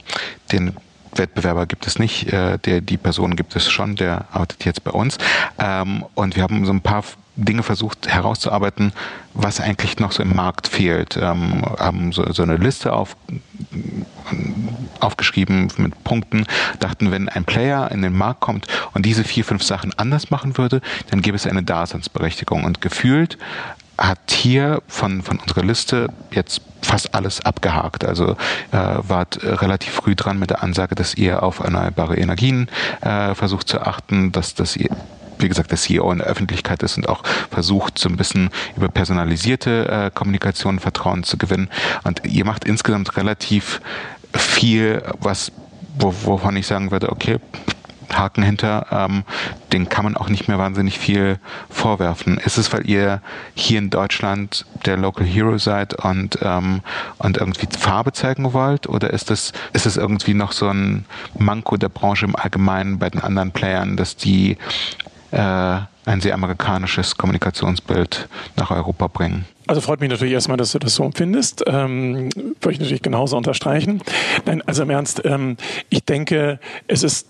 [0.52, 0.76] den
[1.16, 4.92] Wettbewerber gibt es nicht, äh, der, die Person gibt es schon, der arbeitet jetzt bei
[4.92, 5.18] uns.
[5.60, 7.04] Ähm, und wir haben so ein paar
[7.36, 8.94] Dinge versucht herauszuarbeiten,
[9.34, 11.18] was eigentlich noch so im Markt fehlt.
[11.18, 13.16] Ähm, haben so, so eine Liste auf,
[15.00, 16.46] aufgeschrieben mit Punkten,
[16.80, 20.58] dachten, wenn ein Player in den Markt kommt und diese vier, fünf Sachen anders machen
[20.58, 22.64] würde, dann gäbe es eine Daseinsberechtigung.
[22.64, 23.38] Und gefühlt
[23.98, 28.06] hat hier von, von unserer Liste jetzt fast alles abgehakt.
[28.06, 28.32] Also
[28.72, 32.68] äh, wart relativ früh dran mit der Ansage, dass ihr auf erneuerbare Energien
[33.02, 34.90] äh, versucht zu achten, dass, dass ihr
[35.44, 38.88] wie gesagt, der CEO in der Öffentlichkeit ist und auch versucht, so ein bisschen über
[38.90, 41.70] personalisierte äh, Kommunikation Vertrauen zu gewinnen.
[42.04, 43.82] Und ihr macht insgesamt relativ
[44.34, 45.52] viel, was
[45.96, 47.40] wovon ich sagen würde, okay,
[48.12, 49.24] Haken hinter, ähm,
[49.72, 52.38] den kann man auch nicht mehr wahnsinnig viel vorwerfen.
[52.38, 53.22] Ist es, weil ihr
[53.56, 56.82] hier in Deutschland der Local Hero seid und, ähm,
[57.18, 58.88] und irgendwie Farbe zeigen wollt?
[58.88, 61.06] Oder ist es, ist irgendwie noch so ein
[61.38, 64.58] Manko der Branche im Allgemeinen bei den anderen Playern, dass die
[65.40, 69.46] ein sehr amerikanisches Kommunikationsbild nach Europa bringen.
[69.68, 71.64] Also freut mich natürlich erstmal, dass du das so empfindest.
[71.68, 74.02] Ähm, würde ich natürlich genauso unterstreichen.
[74.46, 75.58] Nein, also im Ernst, ähm,
[75.90, 77.28] ich denke, es ist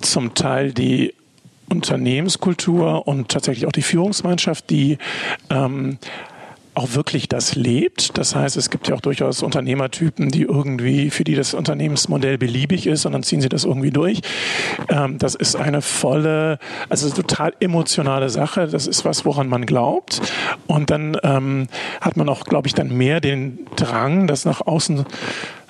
[0.00, 1.14] zum Teil die
[1.68, 4.98] Unternehmenskultur und tatsächlich auch die Führungsmannschaft, die
[5.50, 5.98] ähm,
[6.74, 8.18] auch wirklich das lebt.
[8.18, 12.86] Das heißt, es gibt ja auch durchaus Unternehmertypen, die irgendwie, für die das Unternehmensmodell beliebig
[12.86, 14.20] ist und dann ziehen sie das irgendwie durch.
[14.88, 16.58] Ähm, das ist eine volle,
[16.88, 18.66] also total emotionale Sache.
[18.66, 20.20] Das ist was, woran man glaubt.
[20.66, 21.68] Und dann ähm,
[22.00, 25.04] hat man auch, glaube ich, dann mehr den Drang, das nach außen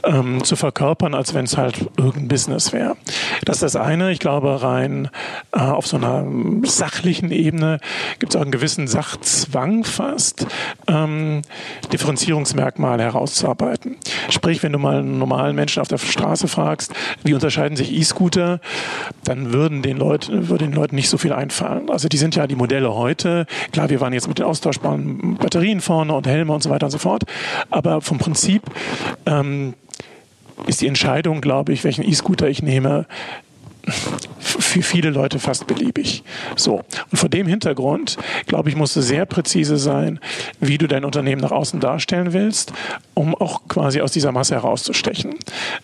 [0.05, 2.97] ähm, zu verkörpern, als wenn es halt irgendein Business wäre.
[3.45, 4.11] Das ist das eine.
[4.13, 5.09] Ich glaube, rein
[5.53, 6.27] äh, auf so einer
[6.65, 7.81] sachlichen Ebene
[8.19, 10.47] gibt es auch einen gewissen Sachzwang fast,
[10.87, 11.43] ähm,
[11.93, 13.97] Differenzierungsmerkmale herauszuarbeiten.
[14.31, 16.93] Sprich, wenn du mal einen normalen Menschen auf der Straße fragst,
[17.23, 18.61] wie unterscheiden sich E-Scooter,
[19.25, 21.91] dann würden den Leuten, würde den Leuten nicht so viel einfallen.
[21.91, 23.47] Also die sind ja die Modelle heute.
[23.73, 26.93] Klar, wir waren jetzt mit den austauschbaren Batterien vorne und Helme und so weiter und
[26.93, 27.25] so fort.
[27.71, 28.63] Aber vom Prinzip
[29.27, 29.75] ähm,
[30.67, 33.07] ist die Entscheidung, glaube ich, welchen E-Scooter ich nehme,
[34.41, 36.23] für viele Leute fast beliebig.
[36.57, 36.83] So.
[37.11, 40.21] Und vor dem Hintergrund, glaube ich, musst du sehr präzise sein,
[40.61, 42.73] wie du dein Unternehmen nach außen darstellen willst,
[43.15, 45.35] um auch quasi aus dieser Masse herauszustechen.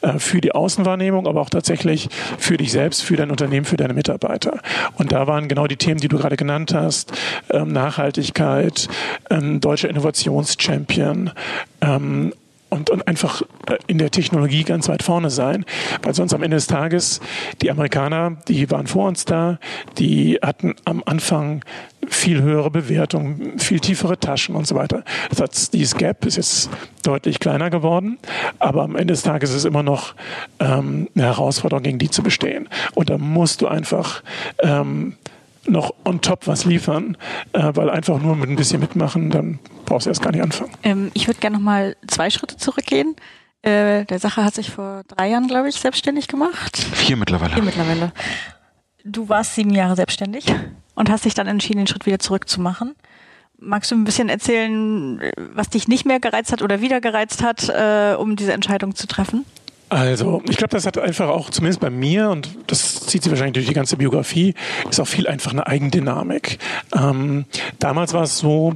[0.00, 3.94] Äh, für die Außenwahrnehmung, aber auch tatsächlich für dich selbst, für dein Unternehmen, für deine
[3.94, 4.60] Mitarbeiter.
[4.94, 7.12] Und da waren genau die Themen, die du gerade genannt hast.
[7.50, 8.88] Ähm, Nachhaltigkeit,
[9.30, 11.30] ähm, deutscher Innovationschampion,
[11.82, 12.32] ähm,
[12.70, 15.64] und, und einfach äh, in der Technologie ganz weit vorne sein,
[16.02, 17.20] weil sonst am Ende des Tages
[17.60, 19.58] die Amerikaner, die waren vor uns da,
[19.98, 21.62] die hatten am Anfang
[22.08, 25.04] viel höhere Bewertung, viel tiefere Taschen und so weiter.
[25.28, 26.70] Das heißt, dieses Gap ist jetzt
[27.02, 28.18] deutlich kleiner geworden,
[28.58, 30.14] aber am Ende des Tages ist es immer noch
[30.60, 32.68] ähm, eine Herausforderung, gegen die zu bestehen.
[32.94, 34.22] Und da musst du einfach
[34.62, 35.16] ähm,
[35.66, 37.16] noch on top was liefern,
[37.52, 40.72] äh, weil einfach nur mit ein bisschen mitmachen, dann brauchst du erst gar nicht anfangen.
[40.82, 43.16] Ähm, ich würde gerne noch mal zwei Schritte zurückgehen.
[43.62, 46.78] Äh, der Sache hat sich vor drei Jahren, glaube ich, selbstständig gemacht.
[46.78, 47.54] Vier mittlerweile.
[47.54, 48.12] Vier mittlerweile.
[49.04, 50.46] Du warst sieben Jahre selbstständig
[50.94, 52.94] und hast dich dann entschieden, den Schritt wieder zurückzumachen.
[53.58, 57.68] Magst du ein bisschen erzählen, was dich nicht mehr gereizt hat oder wieder gereizt hat,
[57.68, 59.44] äh, um diese Entscheidung zu treffen?
[59.90, 63.54] Also, ich glaube, das hat einfach auch, zumindest bei mir, und das zieht sich wahrscheinlich
[63.54, 64.54] durch die ganze Biografie,
[64.88, 66.58] ist auch viel einfach eine Eigendynamik.
[66.96, 67.44] Ähm,
[67.80, 68.74] damals war es so,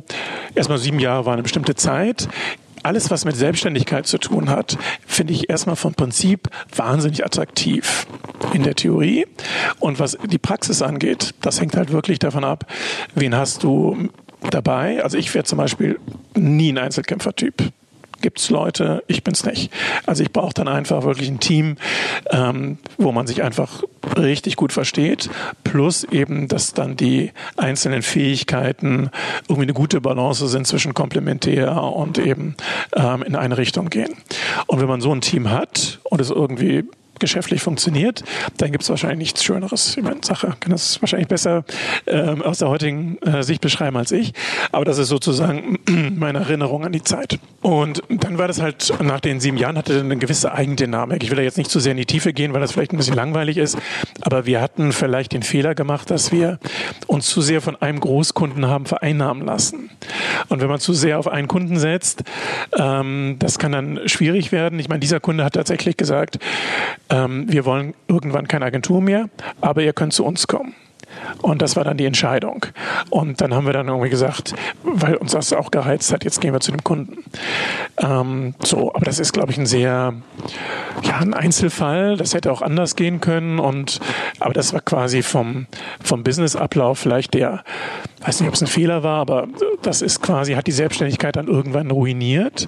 [0.56, 2.28] erstmal sieben Jahre war eine bestimmte Zeit
[2.82, 8.06] alles, was mit Selbstständigkeit zu tun hat, finde ich erstmal vom Prinzip wahnsinnig attraktiv
[8.52, 9.26] in der Theorie.
[9.80, 12.70] Und was die Praxis angeht, das hängt halt wirklich davon ab,
[13.14, 14.10] wen hast du
[14.50, 15.02] dabei.
[15.02, 15.98] Also ich wäre zum Beispiel
[16.34, 17.72] nie ein Einzelkämpfertyp
[18.24, 19.70] gibt es Leute, ich bin es nicht.
[20.06, 21.76] Also ich brauche dann einfach wirklich ein Team,
[22.30, 23.82] ähm, wo man sich einfach
[24.16, 25.28] richtig gut versteht,
[25.62, 29.10] plus eben, dass dann die einzelnen Fähigkeiten
[29.46, 32.56] irgendwie eine gute Balance sind zwischen komplementär und eben
[32.96, 34.14] ähm, in eine Richtung gehen.
[34.68, 36.84] Und wenn man so ein Team hat und es irgendwie
[37.20, 38.24] geschäftlich funktioniert,
[38.56, 39.96] dann gibt es wahrscheinlich nichts Schöneres.
[39.96, 41.64] Ich meine, Sache kann das wahrscheinlich besser
[42.06, 44.32] ähm, aus der heutigen äh, Sicht beschreiben als ich.
[44.72, 45.78] Aber das ist sozusagen
[46.16, 47.38] meine Erinnerung an die Zeit.
[47.60, 51.22] Und dann war das halt nach den sieben Jahren hatte eine gewisse Eigendynamik.
[51.22, 52.96] Ich will da jetzt nicht zu sehr in die Tiefe gehen, weil das vielleicht ein
[52.96, 53.78] bisschen langweilig ist.
[54.20, 56.58] Aber wir hatten vielleicht den Fehler gemacht, dass wir
[57.06, 59.90] uns zu sehr von einem Großkunden haben vereinnahmen lassen.
[60.48, 62.24] Und wenn man zu sehr auf einen Kunden setzt,
[62.76, 64.78] ähm, das kann dann schwierig werden.
[64.78, 66.38] Ich meine, dieser Kunde hat tatsächlich gesagt,
[67.14, 69.28] ähm, wir wollen irgendwann keine Agentur mehr,
[69.60, 70.74] aber ihr könnt zu uns kommen.
[71.42, 72.66] Und das war dann die Entscheidung.
[73.08, 76.52] Und dann haben wir dann irgendwie gesagt, weil uns das auch gereizt hat, jetzt gehen
[76.52, 77.22] wir zu dem Kunden.
[77.98, 80.14] Ähm, so, aber das ist, glaube ich, ein sehr,
[81.02, 82.16] ja, ein Einzelfall.
[82.16, 83.60] Das hätte auch anders gehen können.
[83.60, 84.00] Und,
[84.40, 85.66] aber das war quasi vom,
[86.02, 87.62] vom Businessablauf vielleicht der,
[88.22, 89.46] weiß nicht, ob es ein Fehler war, aber
[89.82, 92.66] das ist quasi, hat die Selbstständigkeit dann irgendwann ruiniert.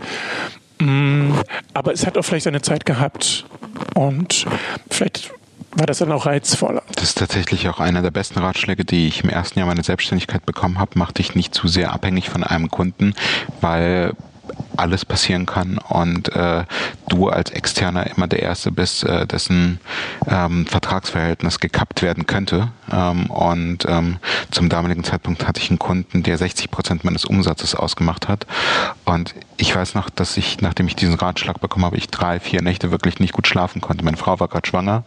[0.78, 1.32] Mm,
[1.74, 3.46] aber es hat auch vielleicht eine Zeit gehabt
[3.94, 4.46] und
[4.90, 5.32] vielleicht
[5.76, 6.82] war das dann auch reizvoller.
[6.94, 10.46] Das ist tatsächlich auch einer der besten Ratschläge, die ich im ersten Jahr meiner Selbstständigkeit
[10.46, 10.92] bekommen habe.
[10.94, 13.14] Mach dich nicht zu sehr abhängig von einem Kunden,
[13.60, 14.14] weil
[14.78, 16.64] alles passieren kann und äh,
[17.08, 19.80] du als Externer immer der Erste bist, äh, dessen
[20.28, 22.68] ähm, Vertragsverhältnis gekappt werden könnte.
[22.92, 24.18] Ähm, und ähm,
[24.50, 28.46] zum damaligen Zeitpunkt hatte ich einen Kunden, der 60 Prozent meines Umsatzes ausgemacht hat.
[29.04, 32.62] Und ich weiß noch, dass ich, nachdem ich diesen Ratschlag bekommen habe, ich drei, vier
[32.62, 34.04] Nächte wirklich nicht gut schlafen konnte.
[34.04, 35.04] Meine Frau war gerade schwanger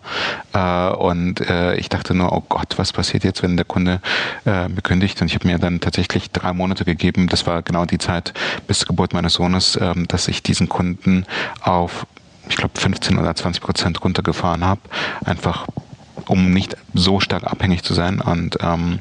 [0.53, 4.01] äh, und äh, ich dachte nur, oh Gott, was passiert jetzt, wenn der Kunde
[4.45, 5.21] äh, mir kündigt?
[5.21, 7.27] Und ich habe mir dann tatsächlich drei Monate gegeben.
[7.27, 8.33] Das war genau die Zeit
[8.67, 11.25] bis zur Geburt meines Sohnes, ähm, dass ich diesen Kunden
[11.61, 12.05] auf,
[12.49, 14.81] ich glaube, 15 oder 20 Prozent runtergefahren habe.
[15.25, 15.67] Einfach
[16.27, 18.21] um nicht so stark abhängig zu sein.
[18.21, 18.99] Und ähm,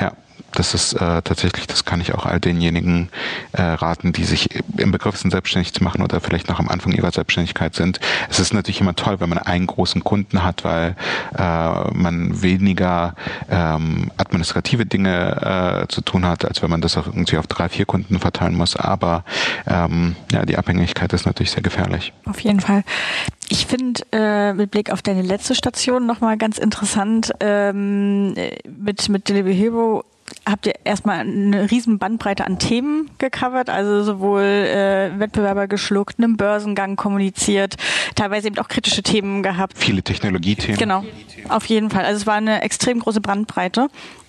[0.00, 0.12] ja,
[0.52, 3.10] das ist äh, tatsächlich, das kann ich auch all denjenigen
[3.52, 6.92] äh, raten, die sich im Begriff sind, selbstständig zu machen oder vielleicht noch am Anfang
[6.92, 8.00] ihrer Selbstständigkeit sind.
[8.28, 10.96] Es ist natürlich immer toll, wenn man einen großen Kunden hat, weil
[11.36, 13.14] äh, man weniger
[13.50, 17.68] ähm, administrative Dinge äh, zu tun hat, als wenn man das auch irgendwie auf drei,
[17.68, 18.76] vier Kunden verteilen muss.
[18.76, 19.24] Aber
[19.66, 22.12] ähm, ja, die Abhängigkeit ist natürlich sehr gefährlich.
[22.24, 22.84] Auf jeden Fall.
[23.50, 28.34] Ich finde äh, mit Blick auf deine letzte Station nochmal ganz interessant ähm,
[28.66, 30.04] mit, mit Delivery Hero
[30.50, 36.36] habt ihr erstmal eine riesen Bandbreite an Themen gecovert, also sowohl äh, Wettbewerber geschluckt, einen
[36.36, 37.76] Börsengang kommuniziert,
[38.14, 39.78] teilweise eben auch kritische Themen gehabt.
[39.78, 40.78] Viele Technologiethemen.
[40.78, 41.04] Genau,
[41.48, 42.04] auf jeden Fall.
[42.04, 43.88] Also es war eine extrem große Bandbreite.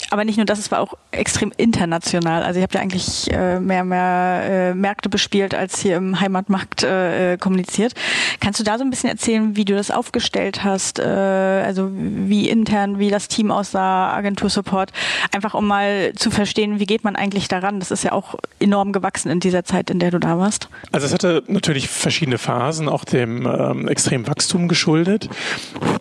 [0.09, 2.43] Aber nicht nur das, es war auch extrem international.
[2.43, 6.83] Also ihr habt ja eigentlich äh, mehr mehr äh, Märkte bespielt, als hier im Heimatmarkt
[6.83, 7.93] äh, kommuniziert.
[8.39, 10.99] Kannst du da so ein bisschen erzählen, wie du das aufgestellt hast?
[10.99, 14.91] Äh, also wie intern, wie das Team aussah, Agentursupport,
[15.31, 17.79] einfach um mal zu verstehen, wie geht man eigentlich daran?
[17.79, 20.69] Das ist ja auch enorm gewachsen in dieser Zeit, in der du da warst.
[20.91, 25.29] Also es hatte natürlich verschiedene Phasen, auch dem ähm, extremen Wachstum geschuldet.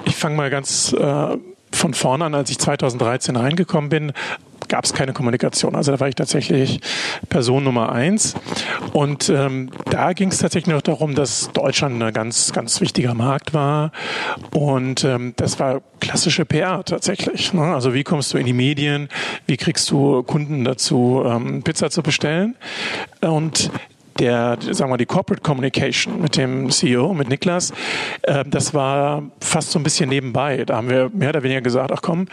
[0.04, 1.36] Ich fange mal ganz äh,
[1.72, 4.12] von vorne an, als ich 2013 reingekommen bin,
[4.68, 5.74] gab es keine Kommunikation.
[5.74, 6.80] Also da war ich tatsächlich
[7.28, 8.34] Person Nummer eins.
[8.92, 13.54] Und ähm, da ging es tatsächlich noch darum, dass Deutschland ein ganz, ganz wichtiger Markt
[13.54, 13.92] war.
[14.52, 17.52] Und ähm, das war klassische PR tatsächlich.
[17.52, 17.62] Ne?
[17.62, 19.08] Also wie kommst du in die Medien?
[19.46, 22.56] Wie kriegst du Kunden dazu, ähm, Pizza zu bestellen?
[23.20, 23.70] Und
[24.18, 27.72] der, sagen wir, die Corporate Communication mit dem CEO, mit Niklas,
[28.22, 30.64] äh, das war fast so ein bisschen nebenbei.
[30.64, 32.26] Da haben wir mehr oder weniger gesagt, ach komm,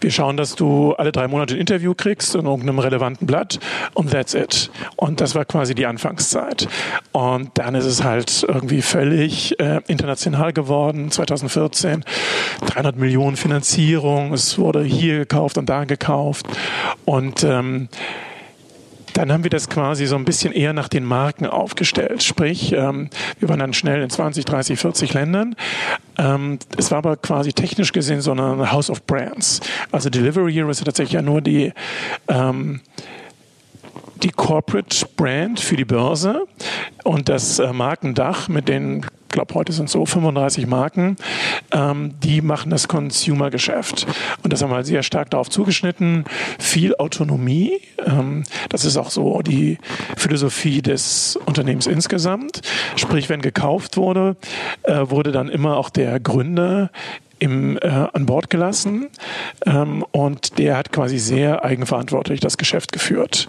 [0.00, 3.58] wir schauen, dass du alle drei Monate ein Interview kriegst in irgendeinem relevanten Blatt
[3.94, 4.70] und that's it.
[4.96, 6.68] Und das war quasi die Anfangszeit.
[7.12, 12.04] Und dann ist es halt irgendwie völlig äh, international geworden, 2014.
[12.66, 16.46] 300 Millionen Finanzierung, es wurde hier gekauft und da gekauft.
[17.04, 17.88] Und ähm,
[19.14, 22.22] dann haben wir das quasi so ein bisschen eher nach den Marken aufgestellt.
[22.22, 25.54] Sprich, ähm, wir waren dann schnell in 20, 30, 40 Ländern.
[26.18, 29.60] Ähm, es war aber quasi technisch gesehen so eine House of Brands.
[29.90, 31.72] Also Delivery Hero ist tatsächlich ja nur die
[32.28, 32.80] ähm,
[34.22, 36.46] die Corporate Brand für die Börse
[37.04, 41.16] und das äh, Markendach mit den glaube, heute sind es so 35 Marken,
[41.72, 44.06] ähm, die machen das Consumer-Geschäft.
[44.44, 46.24] Und das haben wir halt sehr stark darauf zugeschnitten.
[46.60, 47.80] Viel Autonomie.
[48.04, 49.78] Ähm, das ist auch so die
[50.16, 52.60] Philosophie des Unternehmens insgesamt.
[52.94, 54.36] Sprich, wenn gekauft wurde,
[54.84, 56.90] äh, wurde dann immer auch der Gründer
[57.42, 59.08] im, äh, an Bord gelassen
[59.66, 63.48] ähm, und der hat quasi sehr eigenverantwortlich das Geschäft geführt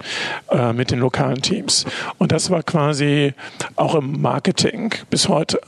[0.49, 1.85] äh, mit den lokalen Teams.
[2.17, 3.35] Und das war quasi
[3.75, 5.61] auch im Marketing bis heute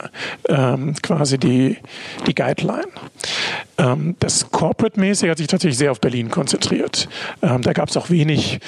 [0.48, 1.76] ähm, quasi die,
[2.26, 2.88] die Guideline.
[3.78, 7.08] Ähm, das Corporate-mäßig hat sich tatsächlich sehr auf Berlin konzentriert.
[7.42, 8.58] Ähm, da gab es auch wenig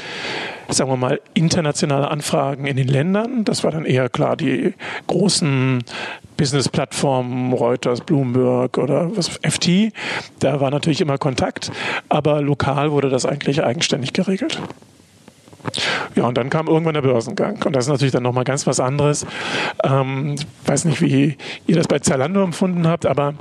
[0.71, 3.43] sagen wir mal, internationale Anfragen in den Ländern.
[3.45, 4.75] Das war dann eher klar die
[5.07, 5.83] großen
[6.39, 9.93] Business-Plattformen, Reuters, Bloomberg oder was, FT.
[10.39, 11.71] Da war natürlich immer Kontakt,
[12.09, 14.59] aber lokal wurde das eigentlich eigenständig geregelt.
[16.15, 17.63] Ja, und dann kam irgendwann der Börsengang.
[17.65, 19.27] Und das ist natürlich dann nochmal ganz was anderes.
[19.83, 23.35] Ähm, weiß nicht, wie ihr das bei Zalando empfunden habt, aber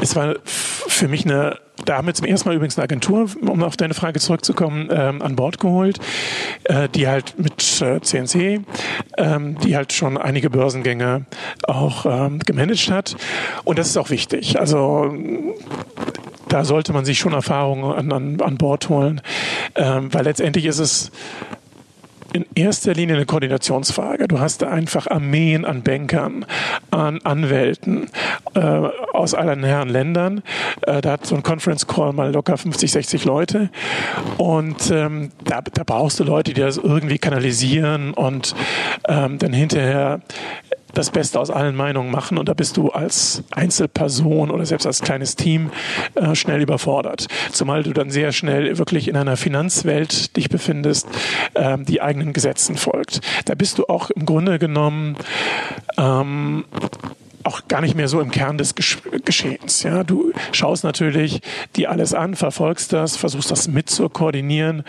[0.00, 3.62] es war für mich eine, da haben wir zum ersten Mal übrigens eine Agentur, um
[3.62, 5.98] auf deine Frage zurückzukommen, ähm, an Bord geholt,
[6.64, 8.60] äh, die halt mit äh, CNC,
[9.18, 11.26] ähm, die halt schon einige Börsengänge
[11.64, 13.16] auch ähm, gemanagt hat.
[13.64, 14.58] Und das ist auch wichtig.
[14.58, 15.12] Also
[16.48, 19.20] da sollte man sich schon Erfahrungen an, an, an Bord holen,
[19.74, 21.10] ähm, weil letztendlich ist es
[22.32, 24.28] in erster Linie eine Koordinationsfrage.
[24.28, 26.46] Du hast einfach Armeen an Bankern,
[26.90, 28.08] an Anwälten
[28.54, 30.42] äh, aus allen Herren Ländern.
[30.82, 33.70] Äh, da hat so ein Conference Call mal locker 50, 60 Leute.
[34.38, 38.54] Und ähm, da, da brauchst du Leute, die das irgendwie kanalisieren und
[39.08, 40.20] ähm, dann hinterher
[40.94, 45.00] das Beste aus allen Meinungen machen und da bist du als Einzelperson oder selbst als
[45.00, 45.70] kleines Team
[46.14, 47.26] äh, schnell überfordert.
[47.50, 51.06] Zumal du dann sehr schnell wirklich in einer Finanzwelt dich befindest,
[51.54, 53.20] äh, die eigenen Gesetzen folgt.
[53.46, 55.16] Da bist du auch im Grunde genommen
[55.96, 56.64] ähm,
[57.44, 59.82] auch gar nicht mehr so im Kern des Geschehens.
[59.82, 61.40] Ja, du schaust natürlich
[61.76, 64.84] dir alles an, verfolgst das, versuchst das mit zu koordinieren,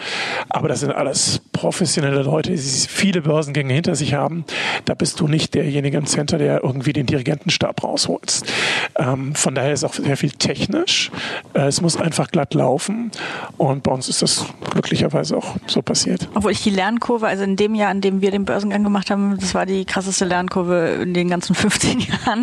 [0.49, 4.45] aber das sind alles professionelle Leute, die viele Börsengänge hinter sich haben.
[4.85, 8.51] Da bist du nicht derjenige im Center, der irgendwie den Dirigentenstab rausholst.
[8.97, 11.11] Ähm, von daher ist auch sehr viel technisch.
[11.53, 13.11] Äh, es muss einfach glatt laufen
[13.57, 16.27] und bei uns ist das glücklicherweise auch so passiert.
[16.33, 19.37] Obwohl ich die Lernkurve, also in dem Jahr, in dem wir den Börsengang gemacht haben,
[19.39, 22.42] das war die krasseste Lernkurve in den ganzen 15 Jahren.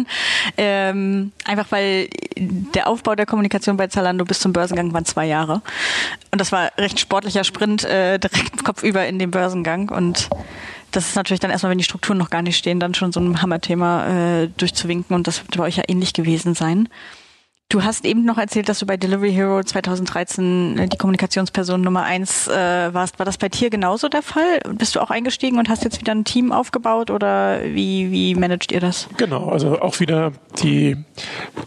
[0.56, 5.62] Ähm, einfach weil der Aufbau der Kommunikation bei Zalando bis zum Börsengang waren zwei Jahre.
[6.30, 9.88] Und das war recht sportlicher Sprint, äh, direkt kopfüber in den Börsengang.
[9.90, 10.28] Und
[10.90, 13.20] das ist natürlich dann erstmal, wenn die Strukturen noch gar nicht stehen, dann schon so
[13.20, 15.14] ein Hammerthema äh, durchzuwinken.
[15.14, 16.88] Und das wird bei euch ja ähnlich gewesen sein.
[17.70, 22.02] Du hast eben noch erzählt, dass du bei Delivery Hero 2013 äh, die Kommunikationsperson Nummer
[22.02, 22.52] eins äh,
[22.92, 23.20] warst.
[23.20, 24.58] War das bei Tier genauso der Fall?
[24.74, 28.72] Bist du auch eingestiegen und hast jetzt wieder ein Team aufgebaut oder wie, wie managt
[28.72, 29.08] ihr das?
[29.18, 30.96] Genau, also auch wieder die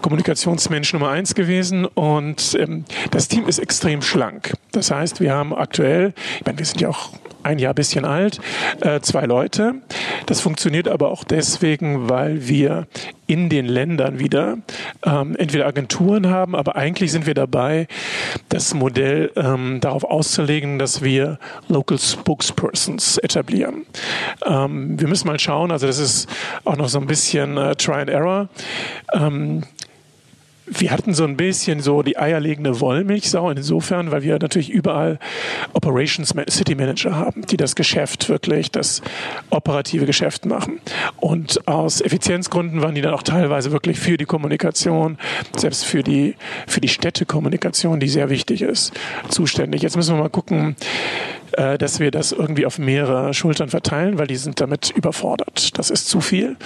[0.02, 4.56] Kommunikationsmensch Nummer eins gewesen und ähm, das Team ist extrem schlank.
[4.74, 7.12] Das heißt, wir haben aktuell, ich meine, wir sind ja auch
[7.44, 8.40] ein Jahr bisschen alt,
[8.82, 9.76] äh, zwei Leute.
[10.26, 12.88] Das funktioniert aber auch deswegen, weil wir
[13.28, 14.58] in den Ländern wieder
[15.06, 17.88] ähm, entweder Agenturen haben, aber eigentlich sind wir dabei,
[18.50, 23.86] das Modell ähm, darauf auszulegen, dass wir Local Spokespersons etablieren.
[24.46, 26.28] Ähm, wir müssen mal schauen, also das ist
[26.66, 28.50] auch noch so ein bisschen äh, Try and Error.
[30.66, 35.20] Wir hatten so ein bisschen so die eierlegende Wollmilchsau insofern, weil wir natürlich überall
[35.74, 39.02] Operations City Manager haben, die das Geschäft wirklich, das
[39.50, 40.80] operative Geschäft machen.
[41.18, 45.18] Und aus Effizienzgründen waren die dann auch teilweise wirklich für die Kommunikation,
[45.56, 48.94] selbst für die, für die Städtekommunikation, die sehr wichtig ist,
[49.30, 49.82] zuständig.
[49.82, 50.78] Jetzt müssen wir mal gucken,
[51.58, 55.78] äh, dass wir das irgendwie auf mehrere Schultern verteilen, weil die sind damit überfordert.
[55.78, 56.58] Das ist zu viel.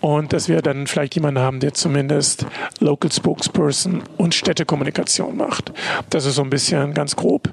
[0.00, 2.46] Und dass wir dann vielleicht jemanden haben, der zumindest
[2.80, 5.72] Local Spokesperson und Städtekommunikation macht.
[6.10, 7.52] Das ist so ein bisschen ganz grob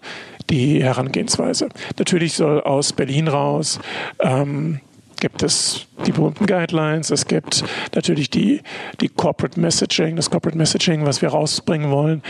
[0.50, 1.70] die Herangehensweise.
[1.98, 3.80] Natürlich soll aus Berlin raus
[4.20, 4.80] ähm,
[5.24, 7.64] gibt es die berühmten Guidelines, es gibt
[7.96, 8.62] natürlich die,
[9.00, 12.22] die Corporate Messaging, das Corporate Messaging, was wir rausbringen wollen.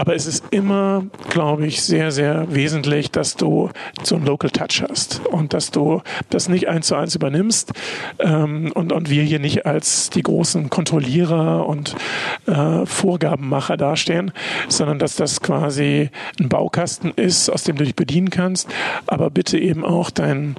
[0.00, 3.68] Aber es ist immer, glaube ich, sehr, sehr wesentlich, dass du
[4.02, 7.72] so einen Local Touch hast und dass du das nicht eins zu eins übernimmst
[8.18, 11.96] ähm, und, und wir hier nicht als die großen Kontrollierer und
[12.46, 14.32] äh, Vorgabenmacher dastehen,
[14.68, 16.08] sondern dass das quasi
[16.40, 18.70] ein Baukasten ist, aus dem du dich bedienen kannst,
[19.06, 20.56] aber bitte eben auch dein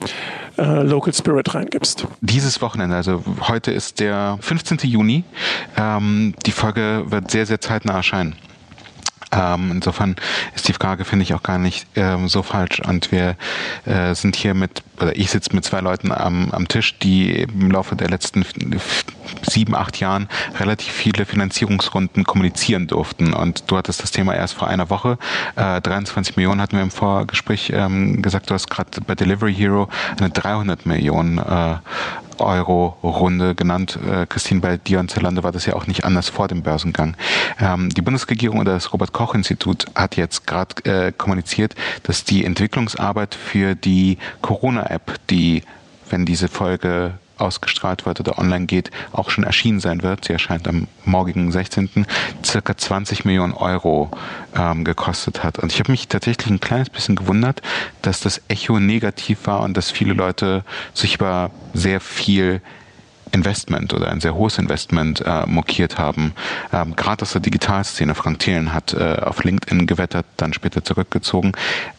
[0.59, 2.05] äh, Local Spirit reingibst.
[2.21, 4.77] Dieses Wochenende, also heute ist der 15.
[4.83, 5.23] Juni,
[5.77, 8.35] ähm, die Folge wird sehr, sehr zeitnah erscheinen.
[9.31, 10.15] Ähm, insofern
[10.55, 12.81] ist die Frage, finde ich, auch gar nicht ähm, so falsch.
[12.81, 13.35] Und wir
[13.85, 17.71] äh, sind hier mit, oder ich sitze mit zwei Leuten am, am Tisch, die im
[17.71, 18.45] Laufe der letzten
[19.47, 20.27] sieben, acht Jahren
[20.59, 23.33] relativ viele Finanzierungsrunden kommunizieren durften.
[23.33, 25.17] Und du hattest das Thema erst vor einer Woche.
[25.55, 28.49] Äh, 23 Millionen hatten wir im Vorgespräch ähm, gesagt.
[28.49, 29.87] Du hast gerade bei Delivery Hero
[30.19, 31.75] eine 300 Millionen äh,
[32.41, 33.97] Euro-Runde genannt.
[34.09, 37.15] Äh, Christine, bei dir und Zalando war das ja auch nicht anders vor dem Börsengang.
[37.59, 43.75] Ähm, die Bundesregierung oder das Robert-Koch-Institut hat jetzt gerade äh, kommuniziert, dass die Entwicklungsarbeit für
[43.75, 45.63] die Corona-App, die,
[46.09, 50.25] wenn diese Folge ausgestrahlt wird oder online geht, auch schon erschienen sein wird.
[50.25, 52.05] Sie erscheint am morgigen 16.
[52.43, 54.11] circa 20 Millionen Euro
[54.55, 55.59] ähm, gekostet hat.
[55.59, 57.61] Und ich habe mich tatsächlich ein kleines bisschen gewundert,
[58.01, 60.63] dass das Echo negativ war und dass viele Leute
[60.93, 62.61] sich über sehr viel
[63.31, 66.33] Investment oder ein sehr hohes Investment äh, mokiert haben.
[66.73, 71.53] Ähm, Gerade aus der Digitalszene, Frank Thelen hat äh, auf LinkedIn gewettert, dann später zurückgezogen.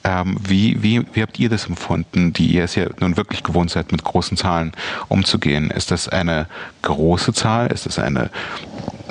[0.04, 3.70] Ähm, wie, wie, wie habt ihr das empfunden, die ihr es ja nun wirklich gewohnt
[3.70, 4.72] seid, mit großen Zahlen
[5.08, 5.70] umzugehen?
[5.70, 6.46] Ist das eine
[6.82, 7.68] große Zahl?
[7.68, 8.30] Ist das eine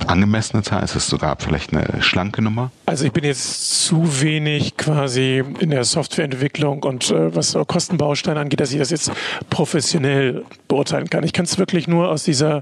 [0.07, 0.83] angemessene Zahl?
[0.83, 2.71] Ist es sogar vielleicht eine schlanke Nummer?
[2.85, 8.59] Also ich bin jetzt zu wenig quasi in der Softwareentwicklung und äh, was Kostenbausteine angeht,
[8.59, 9.11] dass ich das jetzt
[9.49, 11.23] professionell beurteilen kann.
[11.23, 12.61] Ich kann es wirklich nur aus dieser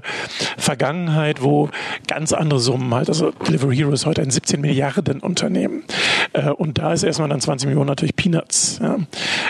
[0.56, 1.68] Vergangenheit, wo
[2.06, 5.84] ganz andere Summen halt, also Delivery Hero ist heute ein 17 Milliarden Unternehmen
[6.32, 8.80] äh, und da ist erstmal dann 20 Millionen natürlich Peanuts.
[8.82, 8.98] Ja.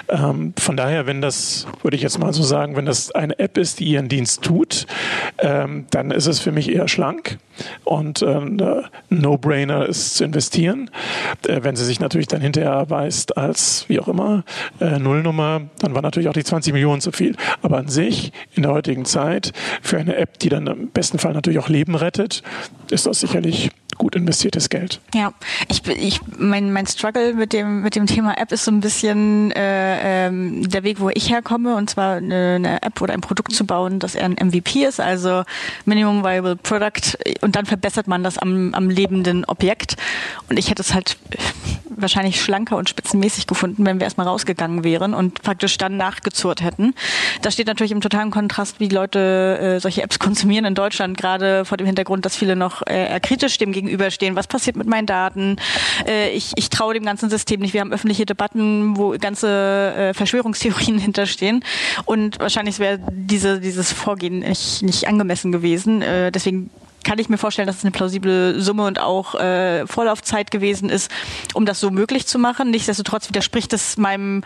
[0.09, 3.59] Ähm, von daher, wenn das, würde ich jetzt mal so sagen, wenn das eine App
[3.59, 4.87] ist, die ihren Dienst tut,
[5.39, 7.39] ähm, dann ist es für mich eher schlank
[7.85, 8.41] und äh,
[9.11, 10.91] No-Brainer ist zu investieren.
[11.47, 14.45] Äh, wenn sie sich natürlich dann hinterher erweist als wie auch immer
[14.81, 17.37] äh, Nullnummer, dann war natürlich auch die 20 Millionen zu viel.
[17.63, 19.53] Aber an sich in der heutigen Zeit
[19.91, 22.43] für eine App, die dann im besten Fall natürlich auch Leben rettet,
[22.91, 23.71] ist das sicherlich
[24.01, 24.99] gut investiertes Geld.
[25.15, 25.33] Ja,
[25.69, 29.53] ich, ich mein, mein Struggle mit dem mit dem Thema App ist so ein bisschen
[29.53, 33.53] äh, ähm, der Weg, wo ich herkomme, und zwar eine, eine App oder ein Produkt
[33.53, 35.43] zu bauen, das eher ein MVP ist, also
[35.85, 39.97] Minimum Viable Product, und dann verbessert man das am, am lebenden Objekt.
[40.49, 41.19] Und ich hätte es halt
[42.03, 46.95] wahrscheinlich schlanker und spitzenmäßig gefunden, wenn wir erstmal rausgegangen wären und praktisch dann nachgezurrt hätten.
[47.43, 51.65] Das steht natürlich im totalen Kontrast, wie Leute äh, solche Apps konsumieren in Deutschland, gerade
[51.65, 54.37] vor dem Hintergrund, dass viele noch äh, kritisch dem gegenüberstehen.
[54.37, 55.57] Was passiert mit meinen Daten?
[56.07, 57.75] Äh, ich, ich traue dem ganzen System nicht.
[57.75, 61.65] Wir haben öffentliche Debatten, wo ganze äh, Verschwörungstheorien hinterstehen.
[62.05, 66.03] Und wahrscheinlich wäre diese, dieses Vorgehen nicht, nicht angemessen gewesen.
[66.03, 66.71] Äh, deswegen
[67.05, 71.11] kann ich mir vorstellen, dass es eine plausible Summe und auch äh, Vorlaufzeit gewesen ist,
[71.55, 72.71] um das so möglich zu machen.
[72.71, 74.45] Nichtsdestotrotz widerspricht es meinem,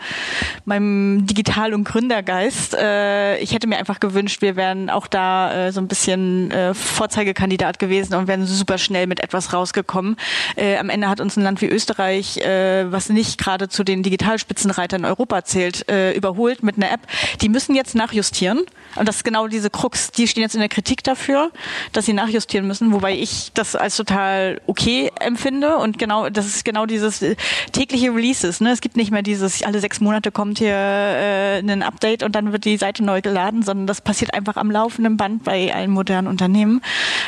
[0.63, 2.73] meinem Digital- und Gründergeist.
[2.73, 6.73] Äh, ich hätte mir einfach gewünscht, wir wären auch da äh, so ein bisschen äh,
[6.73, 10.15] Vorzeigekandidat gewesen und wären super schnell mit etwas rausgekommen.
[10.55, 14.01] Äh, am Ende hat uns ein Land wie Österreich, äh, was nicht gerade zu den
[14.01, 17.01] Digitalspitzenreitern in Europa zählt, äh, überholt mit einer App.
[17.41, 18.61] Die müssen jetzt nachjustieren.
[18.95, 20.11] Und das ist genau diese Krux.
[20.11, 21.51] Die stehen jetzt in der Kritik dafür,
[21.91, 26.45] dass sie nachjustieren justieren müssen, wobei ich das als total okay empfinde und genau, das
[26.45, 27.35] ist genau dieses äh,
[27.71, 28.61] tägliche Releases.
[28.61, 28.71] Ne?
[28.71, 32.51] Es gibt nicht mehr dieses, alle sechs Monate kommt hier äh, ein Update und dann
[32.51, 36.27] wird die Seite neu geladen, sondern das passiert einfach am laufenden Band bei allen modernen
[36.27, 36.81] Unternehmen.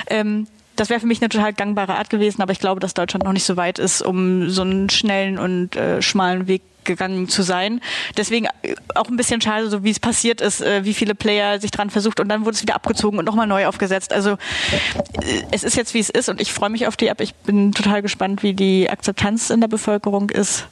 [0.08, 3.26] Ähm, das wäre für mich eine total gangbare Art gewesen, aber ich glaube, dass Deutschland
[3.26, 7.44] noch nicht so weit ist, um so einen schnellen und äh, schmalen Weg gegangen zu
[7.44, 7.82] sein.
[8.18, 11.60] Deswegen äh, auch ein bisschen schade, so wie es passiert ist, äh, wie viele Player
[11.60, 14.12] sich dran versucht und dann wurde es wieder abgezogen und nochmal neu aufgesetzt.
[14.12, 17.22] Also äh, es ist jetzt, wie es ist und ich freue mich auf die App.
[17.22, 20.68] Ich bin total gespannt, wie die Akzeptanz in der Bevölkerung ist.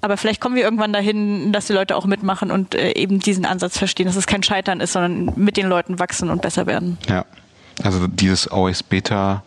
[0.00, 3.78] Aber vielleicht kommen wir irgendwann dahin, dass die Leute auch mitmachen und eben diesen Ansatz
[3.78, 6.98] verstehen, dass es kein Scheitern ist, sondern mit den Leuten wachsen und besser werden.
[7.08, 7.24] Ja.
[7.84, 9.42] Also dieses OS Beta,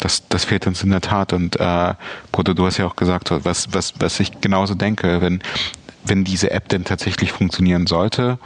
[0.00, 1.32] das, das fehlt uns in der Tat.
[1.32, 1.94] Und äh,
[2.32, 5.40] Bruder, du hast ja auch gesagt, was, was, was ich genauso denke, wenn
[6.08, 8.38] wenn diese App denn tatsächlich funktionieren sollte,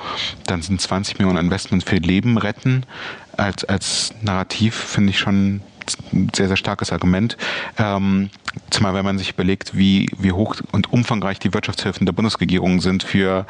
[0.46, 2.86] dann sind 20 Millionen Investment für Leben retten
[3.36, 5.60] als, als Narrativ, finde ich schon
[6.12, 7.36] ein sehr, sehr starkes Argument.
[7.78, 8.30] Ähm,
[8.70, 13.02] zumal wenn man sich überlegt, wie, wie hoch und umfangreich die Wirtschaftshilfen der Bundesregierung sind
[13.02, 13.46] für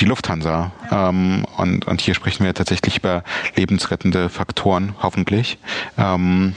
[0.00, 0.72] die Lufthansa.
[0.90, 3.22] Ähm, und, und hier sprechen wir tatsächlich über
[3.56, 5.58] lebensrettende Faktoren, hoffentlich.
[5.98, 6.54] Ähm,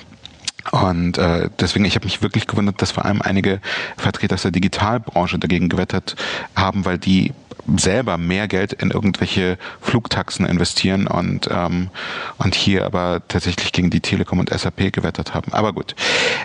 [0.72, 3.60] und äh, deswegen, ich habe mich wirklich gewundert, dass vor allem einige
[3.98, 6.16] Vertreter aus der Digitalbranche dagegen gewettert
[6.56, 7.34] haben, weil die
[7.78, 11.89] selber mehr Geld in irgendwelche Flugtaxen investieren und, ähm,
[12.38, 15.54] und hier aber tatsächlich gegen die Telekom und SAP gewettert haben.
[15.54, 15.96] Aber gut.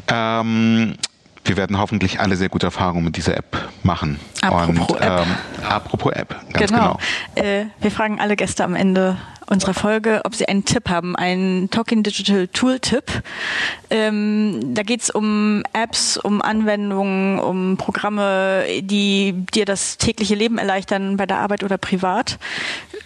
[0.08, 0.94] Ähm,
[1.48, 4.20] wir werden hoffentlich alle sehr gute Erfahrungen mit dieser App machen.
[4.42, 5.26] Apropos Und, App.
[5.26, 6.98] Ähm, apropos App, ganz genau.
[7.34, 7.48] genau.
[7.48, 9.16] Äh, wir fragen alle Gäste am Ende
[9.50, 13.04] unserer Folge, ob sie einen Tipp haben, einen Talking Digital Tool-Tipp.
[13.90, 21.16] Ähm, da geht's um Apps, um Anwendungen, um Programme, die dir das tägliche Leben erleichtern
[21.16, 22.38] bei der Arbeit oder privat.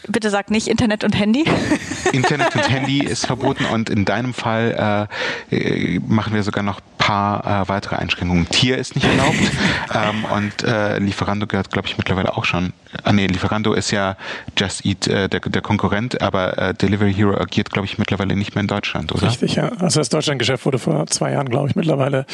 [0.08, 1.44] Bitte sag nicht Internet und Handy.
[2.12, 5.08] Internet und Handy ist verboten und in deinem Fall
[5.50, 8.48] äh, äh, machen wir sogar noch paar äh, weitere Einschränkungen.
[8.48, 9.36] Tier ist nicht erlaubt
[9.94, 12.72] ähm, und äh, Lieferando gehört, glaube ich, mittlerweile auch schon.
[13.02, 14.16] Ah nee, Lieferando ist ja
[14.56, 18.54] Just Eat äh, der, der Konkurrent, aber äh, Delivery Hero agiert, glaube ich, mittlerweile nicht
[18.54, 19.26] mehr in Deutschland, oder?
[19.26, 19.70] Richtig, ja.
[19.78, 22.24] Also das Deutschlandgeschäft wurde vor zwei Jahren, glaube ich, mittlerweile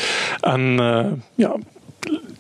[0.43, 1.55] an äh, ja,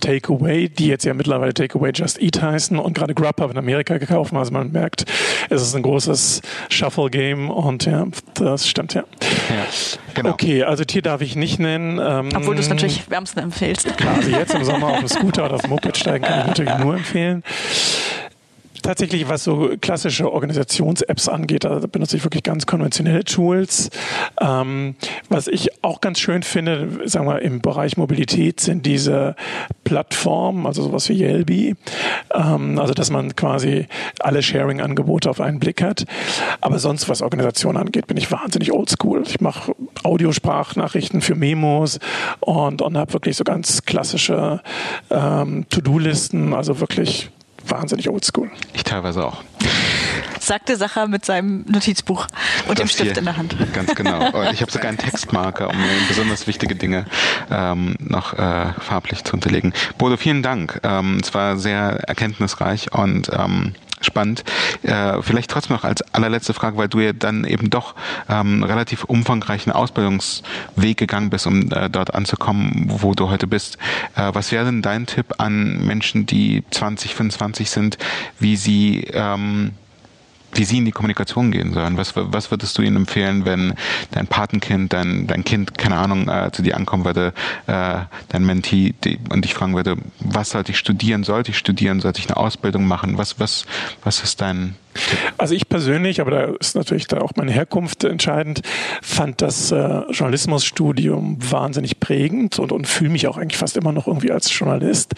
[0.01, 4.31] Takeaway, die jetzt ja mittlerweile Takeaway Just Eat heißen und gerade Grubhub in Amerika gekauft
[4.31, 4.39] haben.
[4.39, 5.05] Also man merkt,
[5.51, 9.05] es ist ein großes Shuffle-Game und ja, das stimmt ja.
[9.49, 9.67] Ja,
[10.15, 10.31] genau.
[10.31, 11.99] Okay, also Tier darf ich nicht nennen.
[12.03, 13.97] Ähm, Obwohl du es natürlich wärmsten empfehlst.
[13.97, 16.47] Klar, also jetzt im Sommer auf dem Scooter oder auf dem Moped steigen kann ich
[16.47, 17.43] natürlich nur empfehlen.
[18.89, 23.91] Tatsächlich, was so klassische Organisations-Apps angeht, da benutze ich wirklich ganz konventionelle Tools.
[24.41, 24.95] Ähm,
[25.29, 29.37] was ich auch ganz schön finde, sagen wir im Bereich Mobilität, sind diese
[29.85, 31.77] Plattformen, also sowas wie Yelby.
[32.33, 33.89] Ähm, also, dass man quasi
[34.21, 36.07] alle Sharing-Angebote auf einen Blick hat.
[36.63, 39.23] Aber sonst, was Organisation angeht, bin ich wahnsinnig oldschool.
[39.27, 41.99] Ich mache Audiosprachnachrichten für Memos
[42.41, 44.63] und, und habe wirklich so ganz klassische
[45.11, 47.29] ähm, To-Do-Listen, also wirklich
[47.71, 48.51] wahnsinnig oldschool.
[48.75, 49.43] Ich teilweise auch.
[50.41, 52.27] Sagte Sacher mit seinem Notizbuch
[52.69, 53.19] und dem Das Stift hier.
[53.19, 53.57] in der Hand.
[53.75, 54.31] Ganz genau.
[54.33, 55.77] Oh, Ich habe sogar einen Textmarker, um
[56.09, 57.07] besonders wichtige Dinge
[57.51, 59.73] ähm, noch äh, farblich zu unterlegen.
[59.99, 60.81] Bodo, vielen Dank.
[60.85, 64.45] Ähm, es war sehr erkenntnisreich und ähm, spannend.
[64.83, 67.95] Äh, vielleicht trotzdem noch als allerletzte Frage, weil du ja dann eben doch
[68.29, 73.79] ähm, relativ umfangreichen Ausbildungsweg gegangen bist, um äh, dort anzukommen, wo du heute bist.
[74.17, 77.99] Äh, was wäre denn dein Tipp an Menschen, die 20, 25 sind,
[78.39, 79.73] wie sie ähm,
[80.53, 81.97] wie sie in die Kommunikation gehen sollen.
[81.97, 83.75] Was, was würdest du ihnen empfehlen, wenn
[84.11, 87.33] dein Patenkind, dein, dein Kind, keine Ahnung, äh, zu dir ankommen würde,
[87.67, 91.25] äh, dein Mentee, die, und dich fragen würde, was sollte ich studieren?
[91.25, 92.01] Sollte ich studieren?
[92.01, 93.19] Sollte ich eine Ausbildung machen?
[93.19, 93.67] Was, was,
[94.03, 94.77] was ist dein?
[95.37, 98.63] Also ich persönlich, aber da ist natürlich da auch meine Herkunft entscheidend,
[99.03, 104.07] fand das äh, Journalismusstudium wahnsinnig prägend und, und fühle mich auch eigentlich fast immer noch
[104.07, 105.15] irgendwie als Journalist.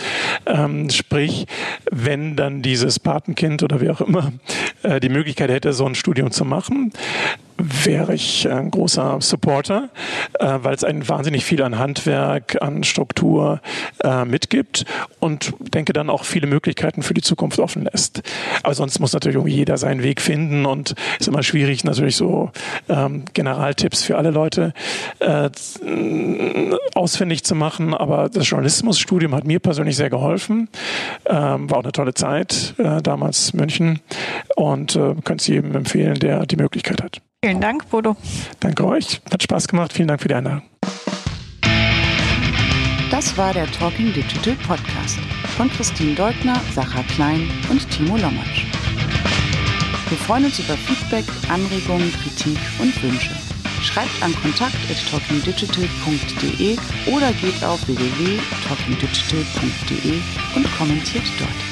[0.47, 1.47] Ähm, sprich,
[1.91, 4.33] wenn dann dieses Patenkind oder wie auch immer
[4.83, 6.93] äh, die Möglichkeit hätte, so ein Studium zu machen,
[7.63, 9.91] wäre ich ein großer Supporter,
[10.39, 13.61] äh, weil es einen wahnsinnig viel an Handwerk, an Struktur
[14.03, 14.85] äh, mitgibt
[15.19, 18.23] und denke dann auch viele Möglichkeiten für die Zukunft offen lässt.
[18.63, 22.51] Aber sonst muss natürlich irgendwie jeder seinen Weg finden und ist immer schwierig, natürlich so
[22.89, 24.73] ähm, Generaltipps für alle Leute
[25.19, 25.51] äh,
[26.95, 27.95] ausfindig zu machen.
[27.95, 30.69] Aber das Journalismusstudium hat mir persönlich sehr geholfen.
[31.27, 34.01] Ähm, war auch eine tolle Zeit, äh, damals München
[34.57, 37.23] und äh, könnte es jedem empfehlen, der die Möglichkeit hat.
[37.43, 38.19] Vielen Dank, Bodo.
[38.61, 39.23] Danke euch.
[39.33, 39.95] Hat Spaß gemacht.
[39.95, 40.61] Vielen Dank für die Einladung.
[43.11, 45.19] Das war der Talking Digital Podcast
[45.57, 48.67] von Christine Deutner, Sacha Klein und Timo Lommatsch.
[50.11, 53.31] Wir freuen uns über Feedback, Anregungen, Kritik und Wünsche.
[53.83, 56.77] Schreibt an kontakt.talkingdigital.de
[57.07, 60.21] oder geht auf www.talkingdigital.de
[60.57, 61.70] und kommentiert dort.